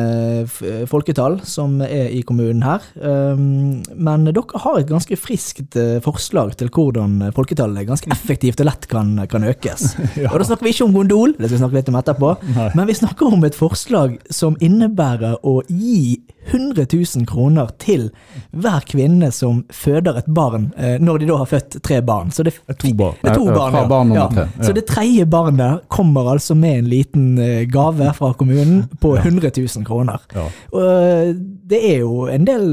folketall 0.89 1.39
som 1.45 1.81
er 1.85 2.09
i 2.17 2.23
kommunen 2.27 2.63
her. 2.65 2.85
Ehm, 3.05 3.83
men 3.93 4.25
dere 4.31 4.63
har 4.65 4.79
et 4.81 4.89
ganske 4.89 5.19
friskt 5.21 5.77
eh, 5.77 5.99
forslag 6.05 6.55
til 6.61 6.73
hvordan 6.73 7.29
folketallet 7.37 7.89
ganske 7.89 8.09
effektivt 8.15 8.63
og 8.65 8.71
lett 8.71 8.89
kan, 8.91 9.13
kan 9.29 9.45
økes. 9.45 9.95
ja. 10.23 10.31
Og 10.31 10.41
da 10.41 10.49
snakker 10.49 10.65
vi 10.65 10.75
ikke 10.75 10.89
om 10.89 10.97
gondol, 10.97 11.37
det 11.37 11.51
skal 11.51 11.59
vi 11.59 11.63
snakke 11.65 11.81
litt 11.81 11.93
om 11.93 12.01
etterpå, 12.01 12.35
Nei. 12.57 12.69
men 12.79 12.89
vi 12.89 12.99
snakker 13.03 13.37
om 13.37 13.45
et 13.49 13.59
forslag 13.59 14.17
som 14.33 14.57
innebærer 14.65 15.37
å 15.45 15.61
gi 15.69 16.21
100 16.51 16.87
000 16.89 17.27
kroner 17.29 17.69
til 17.79 18.09
hver 18.57 18.87
kvinne 18.89 19.29
som 19.35 19.61
føder 19.77 20.23
et 20.23 20.31
barn, 20.33 20.71
eh, 20.81 20.97
når 21.03 21.21
de 21.21 21.29
da 21.29 21.43
har 21.43 21.51
født 21.53 21.83
tre 21.85 22.01
barn. 22.01 22.33
Så 22.33 22.49
det, 22.49 22.57
to 22.81 22.95
barn. 22.97 23.21
Det 23.21 23.35
er 23.35 23.37
to 23.37 23.51
barn, 23.53 23.77
ja. 23.77 23.85
barn 23.91 24.17
ja. 24.17 24.49
Så 24.65 24.73
det 24.73 24.87
tredje 24.89 25.29
barnet 25.29 25.85
kommer 25.93 26.33
altså 26.33 26.57
med 26.57 26.81
en 26.81 26.91
liten 26.91 27.29
gave 27.71 28.09
fra 28.17 28.33
kommunen 28.41 28.70
på 29.03 29.15
100 29.19 29.51
000 29.57 29.87
kroner. 29.87 30.21
Ja. 30.35 30.47
Og 30.75 30.85
eh, 30.85 31.33
det 31.71 31.79
er 31.87 32.01
jo 32.03 32.25
en 32.33 32.47
del 32.49 32.65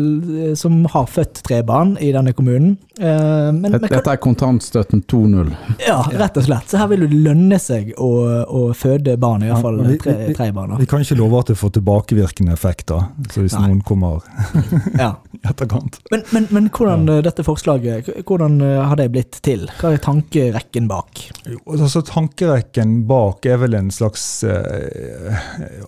eh, 0.50 0.54
som 0.58 0.80
har 0.94 1.06
født 1.12 1.44
tre 1.46 1.62
barn 1.68 1.96
i 2.02 2.12
denne 2.16 2.34
kommunen. 2.38 2.78
Men, 2.98 3.60
dette, 3.62 3.84
men 3.84 3.92
Dette 3.94 4.10
er 4.10 4.18
kontantstøtten 4.18 5.04
2.0. 5.06 5.52
ja, 5.86 6.00
rett 6.18 6.38
og 6.42 6.48
slett. 6.48 6.72
Så 6.72 6.80
her 6.82 6.88
vil 6.90 7.04
det 7.06 7.12
lønne 7.14 7.60
seg 7.62 7.92
å, 8.02 8.08
å 8.50 8.62
føde 8.74 9.14
barn, 9.22 9.44
i 9.46 9.52
hvert 9.52 9.62
fall 9.62 9.78
Ja, 9.84 9.98
tre, 10.02 10.16
tre 10.34 10.48
barn. 10.56 10.74
Vi 10.82 10.88
kan 10.90 11.04
ikke 11.06 11.20
love 11.20 11.44
at 11.44 11.52
det 11.52 11.58
får 11.60 11.76
tilbakevirkende 11.78 12.56
effekt, 12.58 12.88
da. 12.90 13.04
Så 13.30 13.44
hvis 13.46 13.54
Nei. 13.54 13.68
noen 13.70 13.84
kommer 13.86 14.26
Ja. 15.04 15.12
etterkant. 15.46 16.00
Men, 16.10 16.24
men, 16.34 16.48
men 16.50 16.72
hvordan 16.74 17.06
ja. 17.12 17.20
dette 17.28 17.46
forslaget, 17.46 18.10
hvordan 18.26 18.58
eh, 18.66 18.80
har 18.90 18.98
det 18.98 19.12
blitt 19.14 19.38
til? 19.46 19.68
Hva 19.78 19.94
er 19.94 20.02
tankerekken 20.02 20.90
bak? 20.90 21.22
Jo, 21.46 21.62
altså 21.78 22.02
Tankerekken 22.08 23.04
bak 23.10 23.46
er 23.46 23.62
vel 23.62 23.78
en 23.78 23.94
slags 23.94 24.26
eh, 24.48 25.38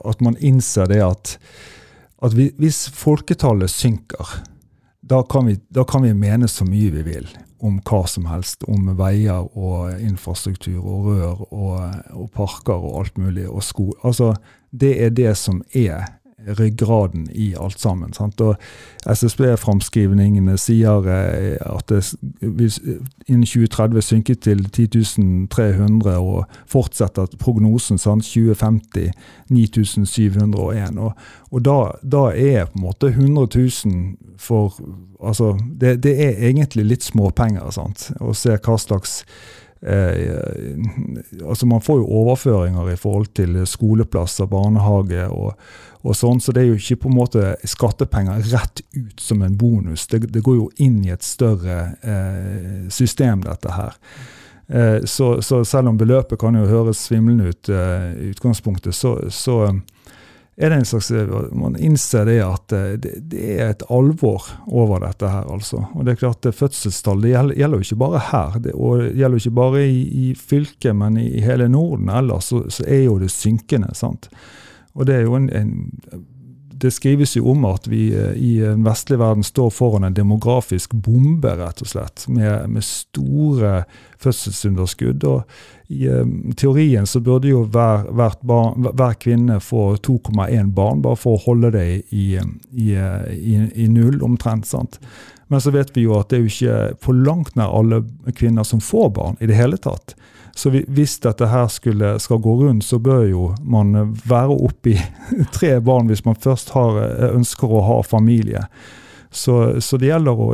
At 0.07 0.21
man 0.25 0.37
innser 0.37 0.89
det 0.91 1.01
at, 1.05 1.35
at 2.23 2.37
vi, 2.37 2.49
hvis 2.59 2.87
folketallet 2.95 3.71
synker, 3.71 4.39
da 5.09 5.23
kan, 5.23 5.47
vi, 5.47 5.57
da 5.73 5.85
kan 5.87 6.03
vi 6.05 6.13
mene 6.13 6.47
så 6.51 6.67
mye 6.67 6.91
vi 6.99 7.05
vil 7.07 7.29
om 7.65 7.79
hva 7.83 8.03
som 8.07 8.27
helst. 8.29 8.63
Om 8.69 8.91
veier 8.99 9.47
og 9.57 9.99
infrastruktur 9.99 10.79
og 10.79 11.09
rør 11.09 11.43
og, 11.49 11.75
og 12.15 12.29
parker 12.35 12.77
og 12.77 13.01
alt 13.01 13.19
mulig. 13.19 13.47
Og 13.49 13.63
sko. 13.65 13.89
Altså, 14.03 14.33
det 14.71 14.93
er 15.03 15.15
det 15.15 15.33
som 15.39 15.63
er 15.75 16.18
ryggraden 16.47 17.27
i 17.31 17.55
alt 17.59 17.79
sammen. 17.79 18.13
Sant? 18.13 18.41
Og 18.41 18.55
SSB-framskrivningene 19.05 20.57
sier 20.57 21.07
eh, 21.09 21.57
at 21.65 21.89
det 21.91 22.01
vil 22.41 22.71
innen 23.27 23.45
2030 23.45 24.05
synke 24.05 24.35
til 24.35 24.65
10.300, 24.67 26.09
og 26.17 26.45
fortsetter 26.69 27.29
prognosen 27.39 27.97
sant? 27.97 28.25
2050 28.25 29.11
9701. 29.49 30.97
Og, 30.97 31.13
og 31.51 31.65
da, 31.65 31.77
da 32.03 32.25
er 32.33 32.65
på 32.69 32.79
en 32.79 32.87
måte 32.87 33.13
100 33.13 33.47
000 33.85 34.35
for 34.39 34.79
Altså, 35.19 35.57
det, 35.81 35.97
det 36.03 36.13
er 36.23 36.45
egentlig 36.47 36.85
litt 36.87 37.03
småpenger, 37.03 37.65
sant? 37.75 38.05
Å 38.23 38.31
se 38.31 38.53
hva 38.55 38.77
slags 38.79 39.17
Eh, 39.81 40.75
altså 41.47 41.65
Man 41.65 41.81
får 41.81 42.01
jo 42.01 42.07
overføringer 42.21 42.89
i 42.91 42.97
forhold 42.99 43.29
til 43.35 43.61
skoleplasser, 43.67 44.45
barnehage 44.45 45.27
og, 45.31 45.53
og 46.01 46.15
sånn, 46.15 46.39
så 46.39 46.53
det 46.55 46.61
er 46.63 46.69
jo 46.69 46.79
ikke 46.79 47.01
på 47.03 47.09
en 47.11 47.17
måte 47.17 47.45
skattepenger 47.67 48.43
rett 48.53 48.81
ut 48.95 49.19
som 49.19 49.41
en 49.43 49.57
bonus. 49.59 50.07
Det, 50.07 50.21
det 50.31 50.43
går 50.45 50.55
jo 50.55 50.69
inn 50.79 51.01
i 51.03 51.11
et 51.11 51.25
større 51.25 51.79
eh, 51.99 52.85
system, 52.93 53.43
dette 53.43 53.73
her. 53.75 53.97
Eh, 54.69 55.03
så, 55.03 55.41
så 55.41 55.65
selv 55.65 55.91
om 55.91 55.97
beløpet 55.97 56.39
kan 56.39 56.55
jo 56.55 56.67
høres 56.69 57.01
svimlende 57.07 57.51
ut 57.51 57.71
eh, 57.73 58.11
i 58.15 58.29
utgangspunktet, 58.31 58.95
så, 58.95 59.17
så 59.33 59.65
er 60.59 60.69
det 60.69 60.75
en 60.75 60.85
slags 60.85 61.09
Man 61.55 61.77
innser 61.79 62.25
det 62.27 62.37
at 62.43 62.75
eh, 62.75 62.93
det, 63.01 63.13
det 63.31 63.43
er 63.55 63.73
et 63.73 63.85
alvor 63.89 64.45
over 64.67 65.01
dette 65.03 65.27
her, 65.27 65.47
altså. 65.49 65.85
Og 65.95 66.05
det 66.05 66.13
er 66.13 66.21
klart 66.21 66.47
Fødselstall 66.55 67.23
det 67.23 67.33
gjelder, 67.33 67.59
gjelder 67.59 67.81
jo 67.81 67.87
ikke 67.87 68.01
bare 68.05 68.23
her, 68.29 68.57
det, 68.59 68.75
og 68.75 69.03
det 69.03 69.13
gjelder 69.17 69.35
jo 69.35 69.43
ikke 69.45 69.59
bare 69.61 69.83
i, 69.87 70.01
i 70.29 70.31
fylket, 70.35 70.95
men 70.95 71.17
i, 71.17 71.27
i 71.39 71.43
hele 71.43 71.67
Norden 71.71 72.11
ellers 72.13 72.51
så, 72.53 72.63
så 72.69 72.87
er 72.87 73.05
jo 73.07 73.17
det 73.19 73.31
synkende. 73.33 73.91
sant? 73.95 74.29
Og 74.99 75.07
det 75.07 75.15
er 75.15 75.25
jo 75.25 75.37
en, 75.39 75.47
en 75.55 76.27
det 76.79 76.91
skrives 76.91 77.35
jo 77.35 77.49
om 77.51 77.65
at 77.67 77.87
vi 77.91 78.09
eh, 78.15 78.35
i 78.39 78.51
den 78.61 78.85
vestlige 78.85 79.19
verden 79.19 79.43
står 79.43 79.71
foran 79.73 80.05
en 80.07 80.15
demografisk 80.15 80.93
bombe, 80.93 81.51
rett 81.59 81.81
og 81.83 81.91
slett, 81.91 82.23
med, 82.31 82.69
med 82.71 82.85
store 82.85 83.83
fødselsunderskudd. 84.23 85.25
og 85.27 85.91
I 85.91 86.07
eh, 86.07 86.31
teorien 86.59 87.07
så 87.09 87.19
burde 87.23 87.51
jo 87.51 87.65
hver, 87.67 88.07
barn, 88.47 88.87
hver 88.87 89.17
kvinne 89.19 89.59
få 89.63 89.97
2,1 90.07 90.71
barn, 90.75 91.03
bare 91.03 91.19
for 91.19 91.35
å 91.35 91.43
holde 91.49 91.73
det 91.75 91.85
i, 92.15 92.29
i, 92.39 92.95
i, 92.95 93.59
i 93.75 93.89
null, 93.91 94.21
omtrent. 94.23 94.69
sant? 94.69 95.01
Men 95.49 95.61
så 95.61 95.73
vet 95.75 95.91
vi 95.95 96.05
jo 96.05 96.15
at 96.19 96.29
det 96.29 96.39
er 96.39 96.45
jo 96.45 96.53
ikke 96.53 97.03
på 97.03 97.15
langt 97.25 97.55
nær 97.59 97.73
alle 97.75 98.03
kvinner 98.37 98.67
som 98.67 98.83
får 98.83 99.15
barn 99.17 99.39
i 99.41 99.49
det 99.49 99.57
hele 99.57 99.81
tatt. 99.81 100.15
Så 100.59 100.69
vi, 100.73 100.81
hvis 100.91 101.13
dette 101.23 101.47
her 101.47 101.69
skulle, 101.71 102.17
skal 102.19 102.41
gå 102.43 102.53
rundt, 102.59 102.83
så 102.83 102.97
bør 102.99 103.21
jo 103.29 103.43
man 103.63 103.93
være 104.27 104.57
oppe 104.57 104.91
i 104.91 104.97
tre 105.55 105.77
barn 105.79 106.09
hvis 106.11 106.25
man 106.25 106.35
først 106.35 106.73
har, 106.75 106.99
eh, 107.05 107.29
ønsker 107.37 107.71
å 107.71 107.85
ha 107.87 108.01
familie. 108.03 108.65
Så, 109.31 109.77
så 109.79 109.97
det 110.01 110.09
gjelder 110.09 110.41
å 110.41 110.49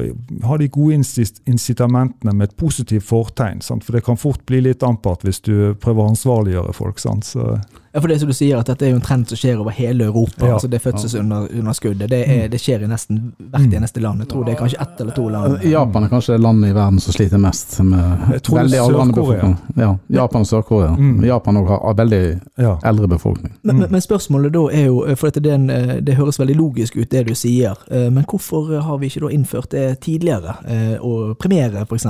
ha 0.45 0.57
de 0.61 0.67
gode 0.69 0.99
incitamentene 0.99 2.35
med 2.35 2.51
et 2.51 2.57
positivt 2.59 3.07
fortegn. 3.07 3.63
Sant? 3.65 3.87
For 3.87 3.97
det 3.97 4.03
kan 4.05 4.19
fort 4.19 4.43
bli 4.45 4.59
litt 4.67 4.85
ampert 4.85 5.25
hvis 5.25 5.41
du 5.41 5.73
prøver 5.81 6.03
å 6.03 6.11
ansvarliggjøre 6.13 6.75
folk. 6.75 7.01
Sant? 7.01 7.25
Så, 7.25 7.55
Ja, 7.95 8.01
for 8.03 8.11
det 8.11 8.19
som 8.19 8.27
du 8.27 8.33
sier, 8.35 8.57
at 8.59 8.67
dette 8.67 8.83
er 8.85 8.89
jo 8.91 8.97
en 8.99 9.05
trend 9.05 9.29
som 9.31 9.39
skjer 9.39 9.61
over 9.63 9.71
hele 9.71 10.03
Europa. 10.09 10.43
Ja. 10.45 10.53
altså 10.57 10.67
Det 10.67 10.81
fødselsunderskuddet. 10.83 12.09
Det, 12.11 12.19
er, 12.27 12.47
det 12.51 12.59
skjer 12.61 12.83
i 12.83 12.87
nesten 12.91 13.21
hvert 13.39 13.61
Mm. 13.65 13.73
eneste 13.77 14.01
land. 14.03 14.19
Jeg 14.19 14.27
tror 14.29 14.43
det 14.45 14.51
er 14.53 14.57
kanskje 14.59 14.81
ett 14.81 15.01
eller 15.01 15.11
to 15.15 15.29
land. 15.29 15.63
Japan 15.63 16.03
er 16.03 16.09
kanskje 16.11 16.33
det 16.35 16.41
landet 16.43 16.69
i 16.69 16.73
verden 16.75 16.99
som 16.99 17.13
sliter 17.13 17.37
mest 17.39 17.79
med 17.83 18.19
Jeg 18.33 18.41
tror 18.43 18.57
det 18.57 18.63
veldig 18.63 18.79
aldrende 18.83 19.13
befolkning. 19.15 19.55
Ja, 19.79 19.97
Japan 20.09 20.41
og 20.41 20.47
Sør-Korea. 20.47 20.91
Mm. 20.97 21.23
Japan 21.23 21.57
også 21.57 21.79
har 21.85 21.93
veldig 22.01 22.21
ja. 22.57 22.73
eldre 22.83 23.07
befolkning. 23.07 23.53
Men, 23.61 23.79
men, 23.79 23.91
men 23.91 24.01
spørsmålet 24.01 24.53
da 24.53 24.65
er 24.73 24.85
jo, 24.85 25.15
for 25.15 25.27
dette, 25.31 25.39
det, 25.47 25.53
en, 25.53 25.69
eh, 25.69 25.95
det 26.01 26.15
høres 26.19 26.39
veldig 26.39 26.55
logisk 26.59 26.97
ut 26.99 27.09
det 27.11 27.23
du 27.27 27.33
sier, 27.35 27.79
eh, 27.89 28.09
men 28.11 28.25
hvorfor 28.27 28.75
har 28.81 28.97
vi 29.01 29.07
ikke 29.07 29.23
da 29.25 29.31
innført 29.31 29.71
det 29.71 29.99
tidligere? 30.01 30.57
eh, 30.67 30.97
Å 30.99 31.35
premiere 31.39 31.85
f.eks. 31.87 32.05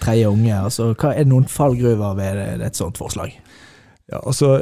tredje 0.00 0.28
unge? 0.32 0.54
altså 0.64 0.94
hva 0.94 1.12
Er 1.14 1.24
det 1.24 1.28
noen 1.32 1.44
fallgruver 1.44 2.16
ved 2.16 2.62
et 2.62 2.76
sånt 2.76 2.96
forslag? 2.98 3.32
Ja, 4.12 4.20
altså 4.22 4.60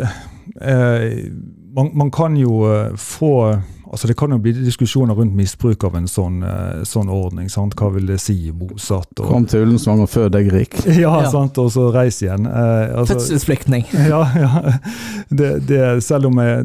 eh, 0.61 1.31
man, 1.77 1.91
man 1.95 2.11
kan 2.11 2.37
jo 2.37 2.63
eh, 2.71 2.95
få 2.97 3.59
altså 3.95 4.09
Det 4.09 4.17
kan 4.19 4.33
jo 4.33 4.39
bli 4.43 4.51
diskusjoner 4.57 5.15
rundt 5.15 5.37
misbruk 5.39 5.85
av 5.87 5.95
en 5.95 6.09
sånn, 6.11 6.41
eh, 6.43 6.81
sånn 6.89 7.11
ordning. 7.13 7.47
Sant? 7.53 7.77
Hva 7.79 7.93
vil 7.95 8.09
det 8.09 8.17
si, 8.19 8.35
bosatt? 8.51 9.13
Og, 9.21 9.29
Kom 9.29 9.45
til 9.47 9.63
Ullensvang 9.63 10.01
og 10.03 10.09
fød 10.11 10.33
deg 10.35 10.49
rik. 10.51 10.75
ja, 11.05 11.13
Ja. 11.23 11.29
sant, 11.31 11.59
og 11.63 11.71
så 11.71 11.91
reis 11.95 12.19
igjen. 12.25 12.49
Eh, 12.49 12.91
altså, 12.99 13.15
Fødselsflyktning. 13.21 13.85
ja, 14.13 14.23
ja. 14.35 14.65
Det, 15.31 15.53
det, 15.69 15.83
selv 16.03 16.27
om 16.33 16.41
jeg, 16.43 16.65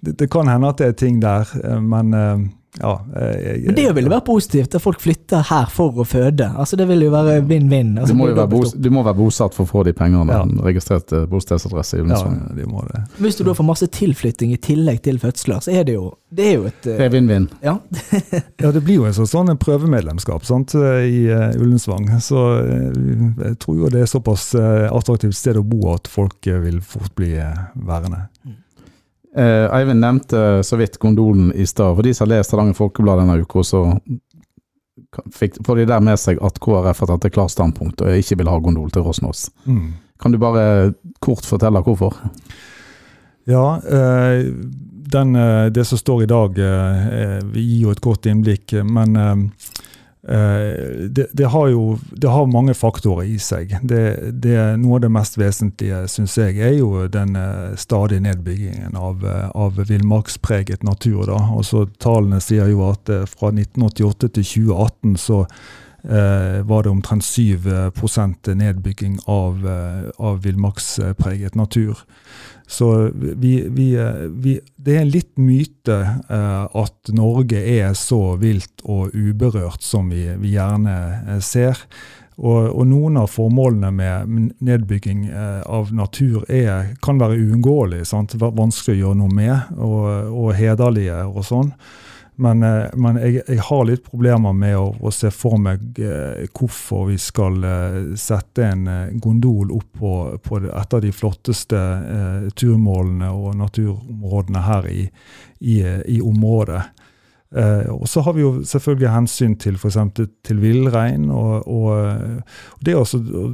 det, 0.00 0.14
det 0.22 0.30
kan 0.32 0.48
hende 0.48 0.70
at 0.72 0.80
det 0.80 0.88
er 0.94 0.96
ting 1.04 1.20
der, 1.20 1.52
eh, 1.60 1.82
men 1.84 2.14
eh, 2.16 2.46
ja. 2.80 2.92
jeg, 3.14 3.42
Jeg, 3.44 3.64
Men 3.66 3.78
det 3.78 3.86
ville 3.96 4.12
være 4.12 4.24
positivt, 4.26 4.74
at 4.74 4.84
folk 4.84 5.00
flytter 5.02 5.44
her 5.50 5.68
for 5.72 6.02
å 6.02 6.06
føde. 6.08 6.48
Altså 6.58 6.78
Det 6.78 6.86
vil 6.88 7.06
jo 7.06 7.10
være 7.14 7.38
vinn-vinn. 7.48 7.94
Du 7.96 8.02
Altså, 8.02 8.16
jo 8.16 8.44
opp. 8.44 8.76
du 8.76 8.90
må 8.94 9.02
være 9.06 9.18
bosatt 9.18 9.56
for 9.56 9.66
å 9.66 9.70
få 9.70 9.84
de 9.88 9.94
pengene. 9.96 10.32
Ja. 10.32 10.44
Registrert 10.68 11.12
eh, 11.12 11.26
bostedsadresse 11.30 11.98
i 11.98 12.00
ja, 12.00 12.06
Ullensvang. 12.06 12.38
de 12.56 12.68
må 12.70 12.84
det. 12.88 13.02
Hvis 13.18 13.38
du 13.40 13.44
da 13.48 13.54
får 13.58 13.68
masse 13.68 13.88
tilflytting 13.98 14.54
i 14.54 14.60
tillegg 14.62 15.02
til 15.06 15.20
fødsler, 15.22 15.62
så 15.64 15.74
er 15.74 15.86
det 15.88 15.96
jo, 15.98 16.12
det 16.30 16.46
er 16.50 16.54
jo 16.58 16.68
et 16.70 16.80
Det 16.84 16.94
eh, 16.96 17.04
er 17.08 17.14
vinn-vinn. 17.14 17.48
Ja. 17.64 17.78
Ja, 18.58 18.72
det 18.74 18.80
blir 18.82 18.98
jo 18.98 19.04
en 19.06 19.14
sånn, 19.14 19.28
sånn 19.30 19.50
en 19.52 19.58
prøvemedlemskap 19.60 20.42
sant, 20.46 20.72
i 20.74 21.20
uh, 21.30 21.54
Ullensvang. 21.58 22.08
Så 22.22 22.40
eh, 22.58 22.88
jeg 23.44 23.58
tror 23.62 23.76
jo 23.82 23.90
det 23.92 24.02
er 24.02 24.10
såpass 24.10 24.50
eh, 24.58 24.86
attraktivt 24.92 25.36
sted 25.38 25.58
å 25.60 25.64
bo 25.66 25.92
at 25.94 26.08
folk 26.10 26.46
eh, 26.50 26.58
vil 26.64 26.80
fort 26.84 27.14
bli 27.18 27.34
eh, 27.38 27.60
værende. 27.88 28.26
Eh, 29.36 29.66
Eivind 29.76 30.00
nevnte 30.00 30.62
så 30.64 30.78
vidt 30.80 30.98
gondolen 30.98 31.52
i 31.52 31.66
stad. 31.66 31.96
For 31.96 32.06
de 32.06 32.14
som 32.14 32.26
har 32.26 32.36
lest 32.36 32.54
Hardanger 32.54 32.78
Folkeblad 32.78 33.20
denne 33.22 33.38
uka, 33.42 33.64
så 33.66 33.82
fikk, 35.34 35.60
får 35.66 35.76
de 35.82 35.88
der 35.90 36.04
med 36.04 36.20
seg 36.20 36.40
at 36.44 36.60
KrF 36.62 37.04
har 37.04 37.12
tatt 37.12 37.28
et 37.28 37.34
klart 37.34 37.52
standpunkt 37.54 38.02
og 38.04 38.18
ikke 38.18 38.40
vil 38.40 38.50
ha 38.50 38.58
gondol 38.62 38.90
til 38.94 39.06
Rosnås. 39.06 39.48
Mm. 39.68 39.92
Kan 40.18 40.34
du 40.34 40.40
bare 40.42 40.92
kort 41.24 41.46
fortelle 41.46 41.82
hvorfor? 41.84 42.16
Ja, 43.48 43.78
eh, 43.80 44.48
den, 45.08 45.36
eh, 45.36 45.66
det 45.72 45.84
som 45.88 45.98
står 45.98 46.22
i 46.22 46.30
dag, 46.30 46.58
eh, 46.58 47.06
eh, 47.20 47.38
gir 47.54 47.86
jo 47.86 47.92
et 47.94 48.02
kort 48.04 48.26
innblikk, 48.26 48.74
men 48.84 49.16
eh, 49.16 49.36
det, 50.22 51.28
det 51.32 51.46
har 51.46 51.68
jo 51.70 51.98
det 52.10 52.28
har 52.28 52.46
mange 52.50 52.74
faktorer 52.74 53.28
i 53.30 53.38
seg. 53.38 53.76
Det, 53.82 54.32
det, 54.42 54.56
noe 54.80 54.98
av 54.98 55.04
det 55.04 55.10
mest 55.14 55.38
vesentlige, 55.38 56.02
syns 56.10 56.36
jeg, 56.38 56.58
er 56.58 56.74
jo 56.78 57.06
den 57.12 57.36
eh, 57.38 57.76
stadige 57.78 58.24
nedbyggingen 58.26 58.96
av, 58.98 59.24
eh, 59.24 59.48
av 59.54 59.78
villmarkspreget 59.78 60.82
natur. 60.86 61.22
Da. 61.30 61.38
Også, 61.58 61.86
tallene 62.02 62.40
sier 62.44 62.70
jo 62.72 62.82
at 62.90 63.08
eh, 63.12 63.26
fra 63.30 63.52
1988 63.54 64.32
til 64.38 64.48
2018 64.50 65.16
så 65.22 65.44
eh, 65.44 66.60
var 66.68 66.84
det 66.84 66.92
omtrent 66.92 67.24
7% 67.24 68.52
nedbygging 68.58 69.20
av, 69.26 69.64
eh, 69.66 70.10
av 70.18 70.42
villmarkspreget 70.44 71.58
natur. 71.58 72.04
Så 72.70 73.10
vi, 73.14 73.68
vi, 73.68 73.94
eh, 73.96 74.14
vi, 74.28 74.58
det 74.76 74.96
er 74.96 75.00
en 75.00 75.12
litt 75.12 75.30
myte 75.40 75.94
eh, 76.28 76.64
at 76.76 77.10
Norge 77.16 77.62
er 77.64 77.94
så 77.96 78.36
vilt 78.36 78.84
og 78.84 79.14
uberørt 79.16 79.80
som 79.80 80.10
vi, 80.12 80.26
vi 80.36 80.52
gjerne 80.52 80.96
eh, 81.16 81.38
ser. 81.40 81.80
Og, 82.36 82.68
og 82.68 82.84
noen 82.90 83.16
av 83.22 83.32
formålene 83.32 83.88
med 83.90 84.34
nedbygging 84.62 85.24
av 85.66 85.88
natur 85.90 86.44
er, 86.46 86.92
kan 87.02 87.18
være 87.18 87.34
uunngåelige. 87.40 88.06
Vanskelig 88.38 88.94
å 88.94 89.00
gjøre 89.00 89.18
noe 89.24 89.34
med, 89.34 89.72
og, 89.74 90.04
og 90.30 90.52
hederlige 90.54 91.24
og 91.26 91.40
sånn. 91.48 91.72
Men, 92.40 92.62
eh, 92.62 92.86
men 92.94 93.16
jeg, 93.18 93.40
jeg, 93.48 93.58
har 93.66 93.80
litt 93.88 94.04
problemer 94.06 94.54
med 94.54 94.76
å, 94.78 94.92
å 95.02 95.10
se 95.10 95.30
for 95.34 95.58
meg 95.58 95.98
eh, 95.98 96.44
hvorfor 96.54 97.08
vi 97.10 97.16
skal 97.18 97.58
eh, 97.66 97.96
sette 98.14 98.62
en 98.62 98.84
eh, 98.86 99.08
gondol 99.18 99.72
opp 99.74 99.88
på, 99.98 100.12
på 100.44 100.60
et 100.68 100.94
av 100.94 101.02
de 101.02 101.10
flotteste 101.10 101.80
eh, 101.80 102.46
turmålene 102.54 103.32
og 103.34 103.58
naturområdene 103.58 104.62
her 104.68 104.86
i, 104.92 105.08
i, 105.58 105.80
i 106.14 106.20
området. 106.22 106.84
Eh, 107.56 107.88
og 107.88 108.08
så 108.08 108.20
har 108.20 108.34
vi 108.36 108.42
jo 108.42 108.50
selvfølgelig 108.66 109.08
hensyn 109.08 109.54
til 109.56 109.78
f.eks. 109.80 109.96
til 110.44 110.60
villrein. 110.60 111.30
Og, 111.32 111.64
og, 111.64 112.42
det 112.84 112.96
å 112.98 113.06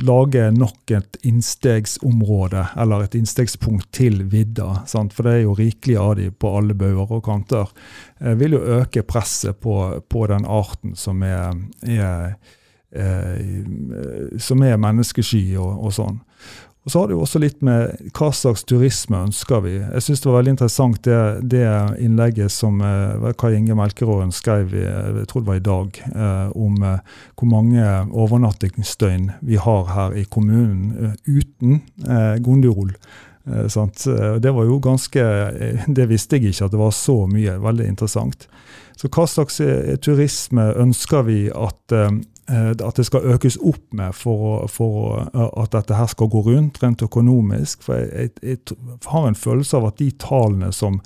lage 0.02 0.48
nok 0.54 0.94
et 0.96 1.18
innstegsområde, 1.22 2.66
eller 2.80 3.06
et 3.06 3.14
innstegspunkt 3.18 3.92
til 3.94 4.24
vidda, 4.32 4.82
sant? 4.90 5.14
for 5.14 5.28
det 5.28 5.36
er 5.36 5.44
jo 5.44 5.56
rikelig 5.58 5.98
av 6.00 6.16
de 6.18 6.28
på 6.30 6.56
alle 6.58 6.74
bauger 6.78 7.16
og 7.20 7.24
kanter, 7.28 7.70
eh, 8.20 8.34
vil 8.40 8.58
jo 8.58 8.64
øke 8.80 9.06
presset 9.06 9.62
på, 9.62 9.78
på 10.10 10.26
den 10.32 10.44
arten 10.44 10.98
som 10.98 11.22
er, 11.22 11.54
er 11.86 12.34
eh, 12.90 14.38
som 14.42 14.62
er 14.66 14.80
menneskesky 14.80 15.46
og, 15.54 15.86
og 15.86 15.94
sånn. 15.94 16.22
Og 16.84 16.90
Så 16.92 17.00
har 17.00 17.08
det 17.08 17.14
jo 17.16 17.22
også 17.24 17.40
litt 17.40 17.62
med 17.64 18.10
hva 18.12 18.28
slags 18.36 18.64
turisme 18.68 19.22
ønsker 19.24 19.62
vi. 19.64 19.78
Jeg 19.80 20.04
syns 20.04 20.20
det 20.20 20.28
var 20.28 20.36
veldig 20.36 20.52
interessant 20.52 20.98
det, 21.06 21.20
det 21.54 21.64
innlegget 22.04 22.52
som 22.52 22.82
eh, 22.84 23.30
Kai 23.40 23.54
Inge 23.56 23.76
Melkeråen 23.78 24.34
skrev 24.36 24.74
i, 24.76 24.82
jeg 24.84 25.24
tror 25.30 25.44
det 25.44 25.48
var 25.48 25.60
i 25.60 25.64
dag, 25.64 26.00
eh, 26.12 26.50
om 26.52 26.84
eh, 26.84 27.14
hvor 27.40 27.48
mange 27.48 27.86
overnattingsdøgn 28.12 29.30
vi 29.48 29.56
har 29.64 29.88
her 29.94 30.18
i 30.20 30.26
kommunen 30.28 30.92
eh, 30.98 31.14
uten 31.24 31.80
eh, 32.04 32.36
gondol. 32.44 32.92
Det 33.44 34.50
var 34.56 34.64
jo 34.64 34.78
ganske 34.80 35.22
Det 35.92 36.04
visste 36.08 36.38
jeg 36.38 36.54
ikke 36.54 36.64
at 36.64 36.72
det 36.72 36.78
var 36.80 36.94
så 36.96 37.16
mye. 37.28 37.58
Veldig 37.60 37.88
interessant. 37.90 38.46
Så 38.96 39.10
hva 39.12 39.26
slags 39.28 39.60
turisme 40.00 40.64
ønsker 40.80 41.26
vi 41.28 41.36
at 41.52 41.92
at 42.46 42.98
det 42.98 43.06
skal 43.08 43.24
økes 43.34 43.56
opp 43.64 43.94
med 43.96 44.12
for, 44.14 44.66
for, 44.68 45.22
eh, 45.32 45.62
at 45.62 45.72
dette 45.72 45.96
her 45.96 46.08
skal 46.10 46.28
gå 46.28 46.42
rundt, 46.44 46.82
rent 46.82 47.02
økonomisk. 47.02 47.82
For 47.86 47.96
jeg, 47.96 48.34
jeg, 48.42 48.58
jeg 48.68 48.98
har 49.08 49.28
en 49.28 49.38
følelse 49.38 49.78
av 49.78 49.88
at 49.88 49.98
de 50.02 50.10
tallene 50.20 50.68
som, 50.72 50.98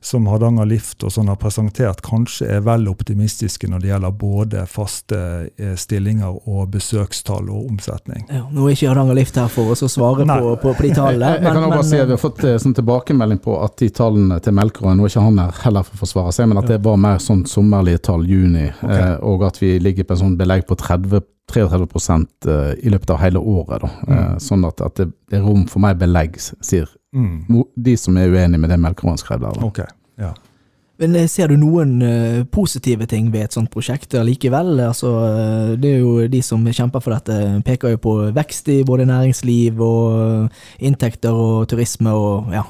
som 0.00 0.28
Hardanger 0.30 0.68
Lift 0.70 1.04
og 1.04 1.12
sånn 1.12 1.28
har 1.28 1.36
presentert, 1.40 2.00
kanskje 2.06 2.48
er 2.56 2.64
vel 2.64 2.88
optimistiske 2.88 3.68
når 3.68 3.84
det 3.84 3.90
gjelder 3.92 4.16
både 4.16 4.64
faste 4.70 5.20
eh, 5.56 5.74
stillinger 5.76 6.40
og 6.48 6.72
besøkstall 6.72 7.50
og 7.52 7.68
omsetning. 7.74 8.24
Ja, 8.32 8.46
nå 8.48 8.66
er 8.66 8.78
ikke 8.78 8.90
Hardanger 8.94 9.20
Lift 9.20 9.36
her 9.40 9.52
for 9.52 9.74
oss 9.74 9.84
å 9.84 9.90
svare 9.92 10.24
på, 10.24 10.54
på, 10.62 10.72
på, 10.72 10.86
de 10.86 10.94
tallene. 10.96 11.34
Men, 11.42 11.50
jeg 11.50 11.60
kan 11.60 11.76
bare 11.76 11.88
si 11.90 12.00
at 12.00 12.08
Vi 12.08 12.16
har 12.16 12.22
fått 12.22 12.42
sånn 12.62 12.76
tilbakemelding 12.80 13.42
på 13.44 13.58
at 13.60 13.76
de 13.82 13.90
tallene 13.92 14.40
til 14.40 14.56
Melkerøen, 14.56 14.96
nå 14.96 15.04
er 15.04 15.12
ikke 15.12 15.26
han 15.28 15.44
her 15.44 15.62
heller 15.66 15.84
for 15.84 15.98
å 15.98 16.02
forsvare 16.06 16.34
seg, 16.34 16.48
men 16.48 16.62
at 16.62 16.72
det 16.72 16.80
var 16.86 16.96
mer 17.00 17.20
sånn 17.22 17.44
sommerlige 17.50 18.04
tall, 18.08 18.24
juni, 18.24 18.70
okay. 18.80 18.96
eh, 18.96 19.14
og 19.26 19.44
at 19.44 19.60
vi 19.60 19.76
ligger 19.82 20.08
på 20.08 20.16
en 20.16 20.22
sånn 20.24 20.36
belegg 20.40 20.64
på 20.64 20.78
30 20.78 20.85
33 20.86 21.26
eh, 22.46 22.72
i 22.86 22.90
løpet 22.92 23.10
av 23.10 23.20
hele 23.22 23.38
året. 23.38 23.82
Da. 23.82 23.92
Mm. 24.06 24.16
Eh, 24.16 24.34
sånn 24.42 24.66
at, 24.68 24.82
at, 24.84 25.00
det 25.02 25.38
er 25.38 25.46
rom 25.46 25.66
for 25.70 25.82
mer 25.84 25.96
belegg, 25.98 26.38
sier 26.40 26.90
mm. 27.14 27.64
de 27.74 27.96
som 28.00 28.18
er 28.18 28.32
uenig 28.32 28.60
med 28.62 28.72
det 28.72 28.80
Melkeråen 28.82 29.20
skrev 29.20 29.42
der. 29.44 29.56
Da. 29.58 29.70
Okay. 29.70 29.90
Ja. 30.20 30.32
Men 31.00 31.16
eh, 31.18 31.28
Ser 31.28 31.52
du 31.52 31.58
noen 31.60 31.98
positive 32.52 33.08
ting 33.10 33.28
ved 33.34 33.48
et 33.48 33.56
sånt 33.56 33.70
prosjekt 33.72 34.16
likevel? 34.26 34.78
Altså, 34.86 35.12
det 35.76 35.96
er 35.96 36.00
jo 36.00 36.26
De 36.32 36.40
som 36.44 36.64
kjemper 36.64 37.04
for 37.04 37.16
dette, 37.16 37.60
peker 37.66 37.94
jo 37.96 38.02
på 38.06 38.16
vekst 38.36 38.72
i 38.72 38.80
både 38.86 39.08
næringsliv 39.10 39.82
og 39.84 40.80
inntekter 40.80 41.36
og 41.36 41.68
turisme 41.70 42.14
og 42.16 42.54
ja, 42.56 42.64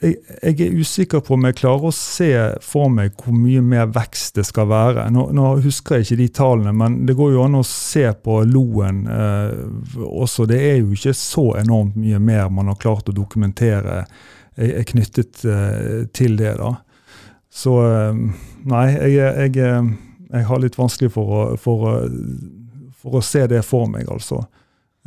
jeg, 0.00 0.16
jeg, 0.42 0.56
er 0.60 0.78
usikker 0.80 1.22
på 1.24 1.36
om 1.36 1.46
jeg 1.46 1.58
klarer 1.60 1.90
å 1.90 1.94
se 1.94 2.30
for 2.64 2.90
meg 2.92 3.14
hvor 3.20 3.36
mye 3.36 3.62
mer 3.62 3.90
vekst 3.94 4.40
det 4.40 4.44
skal 4.48 4.68
være. 4.70 5.06
Nå, 5.14 5.28
nå 5.36 5.52
husker 5.64 5.98
jeg 5.98 6.08
ikke 6.08 6.20
de 6.20 6.28
tallene, 6.40 6.74
men 6.76 6.98
det 7.08 7.16
går 7.18 7.34
jo 7.36 7.44
an 7.46 7.60
å 7.60 7.64
se 7.66 8.04
på 8.24 8.40
Loen 8.50 9.04
eh, 9.10 10.04
også. 10.06 10.48
Det 10.50 10.60
er 10.72 10.78
jo 10.80 10.92
ikke 10.96 11.14
så 11.16 11.46
enormt 11.62 11.98
mye 12.00 12.20
mer 12.22 12.50
man 12.54 12.72
har 12.72 12.80
klart 12.82 13.10
å 13.10 13.16
dokumentere 13.16 14.04
er 14.60 14.86
knyttet 14.88 15.44
eh, 15.48 16.06
til 16.12 16.36
det. 16.40 16.56
da. 16.60 16.74
Så 17.50 17.76
eh, 17.86 18.22
nei, 18.70 18.86
jeg, 19.14 19.52
jeg, 19.56 19.90
jeg, 20.30 20.46
har 20.50 20.62
litt 20.62 20.78
vanskelig 20.78 21.12
for 21.14 21.36
å, 21.36 21.44
for, 21.60 21.86
for 23.00 23.20
å 23.20 23.24
se 23.24 23.46
det 23.50 23.62
for 23.66 23.90
meg, 23.90 24.10
altså. 24.10 24.44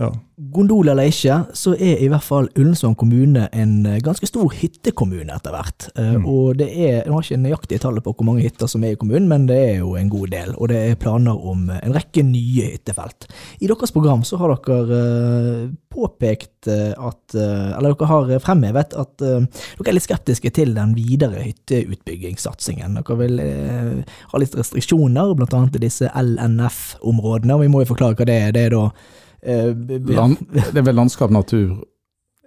Ja. 0.02 0.08
Gondol 0.54 0.90
eller 0.90 1.06
ikke, 1.06 1.36
så 1.54 1.76
er 1.78 2.00
i 2.02 2.08
hvert 2.10 2.26
fall 2.26 2.48
Ullensvang 2.58 2.96
kommune 2.98 3.44
en 3.54 3.74
eh, 3.86 4.00
ganske 4.02 4.26
stor 4.26 4.50
hyttekommune 4.58 5.30
etter 5.36 5.54
hvert. 5.54 5.86
Eh, 5.94 6.16
mm. 6.18 6.26
Og 6.26 6.58
det 6.58 6.72
er, 6.72 7.04
Jeg 7.04 7.14
har 7.14 7.22
ikke 7.28 7.38
nøyaktige 7.44 7.84
tallet 7.84 8.06
på 8.06 8.16
hvor 8.18 8.26
mange 8.26 8.42
hytter 8.42 8.72
som 8.72 8.84
er 8.84 8.96
i 8.96 8.98
kommunen, 8.98 9.30
men 9.30 9.46
det 9.50 9.60
er 9.60 9.78
jo 9.84 9.94
en 10.00 10.10
god 10.10 10.34
del. 10.34 10.56
Og 10.58 10.74
det 10.74 10.82
er 10.82 11.00
planer 11.00 11.38
om 11.38 11.70
en 11.78 11.94
rekke 11.94 12.26
nye 12.26 12.74
hyttefelt. 12.74 13.30
I 13.62 13.70
deres 13.70 13.94
program 13.94 14.26
så 14.26 14.42
har 14.42 14.56
dere 14.66 14.90
uh, 14.98 15.72
påpekt 15.94 16.66
at 16.66 17.36
Eller 17.36 17.94
dere 17.94 18.08
har 18.08 18.30
fremhevet 18.42 18.96
at 18.98 19.20
dere 19.20 19.90
er 19.92 19.94
litt 19.94 20.06
skeptiske 20.06 20.50
til 20.56 20.72
den 20.74 20.96
videre 20.98 21.44
hytteutbyggingssatsingen. 21.44 22.96
Dere 22.98 23.18
vil 23.20 23.42
ha 23.44 24.42
litt 24.42 24.56
restriksjoner, 24.58 25.36
annet 25.44 25.76
i 25.78 25.84
disse 25.84 26.10
LNF-områdene. 26.10 27.54
og 27.54 27.62
Vi 27.62 27.70
må 27.70 27.84
jo 27.84 27.92
forklare 27.92 28.18
hva 28.18 28.26
det 28.26 28.40
er. 28.48 28.56
Det 28.56 28.64
er 28.64 28.74
da 28.74 28.88
Eh, 28.88 29.22
Land, 29.44 30.38
det 30.54 30.80
er 30.80 30.86
vel 30.86 30.96
landskap, 30.96 31.32
natur 31.34 31.82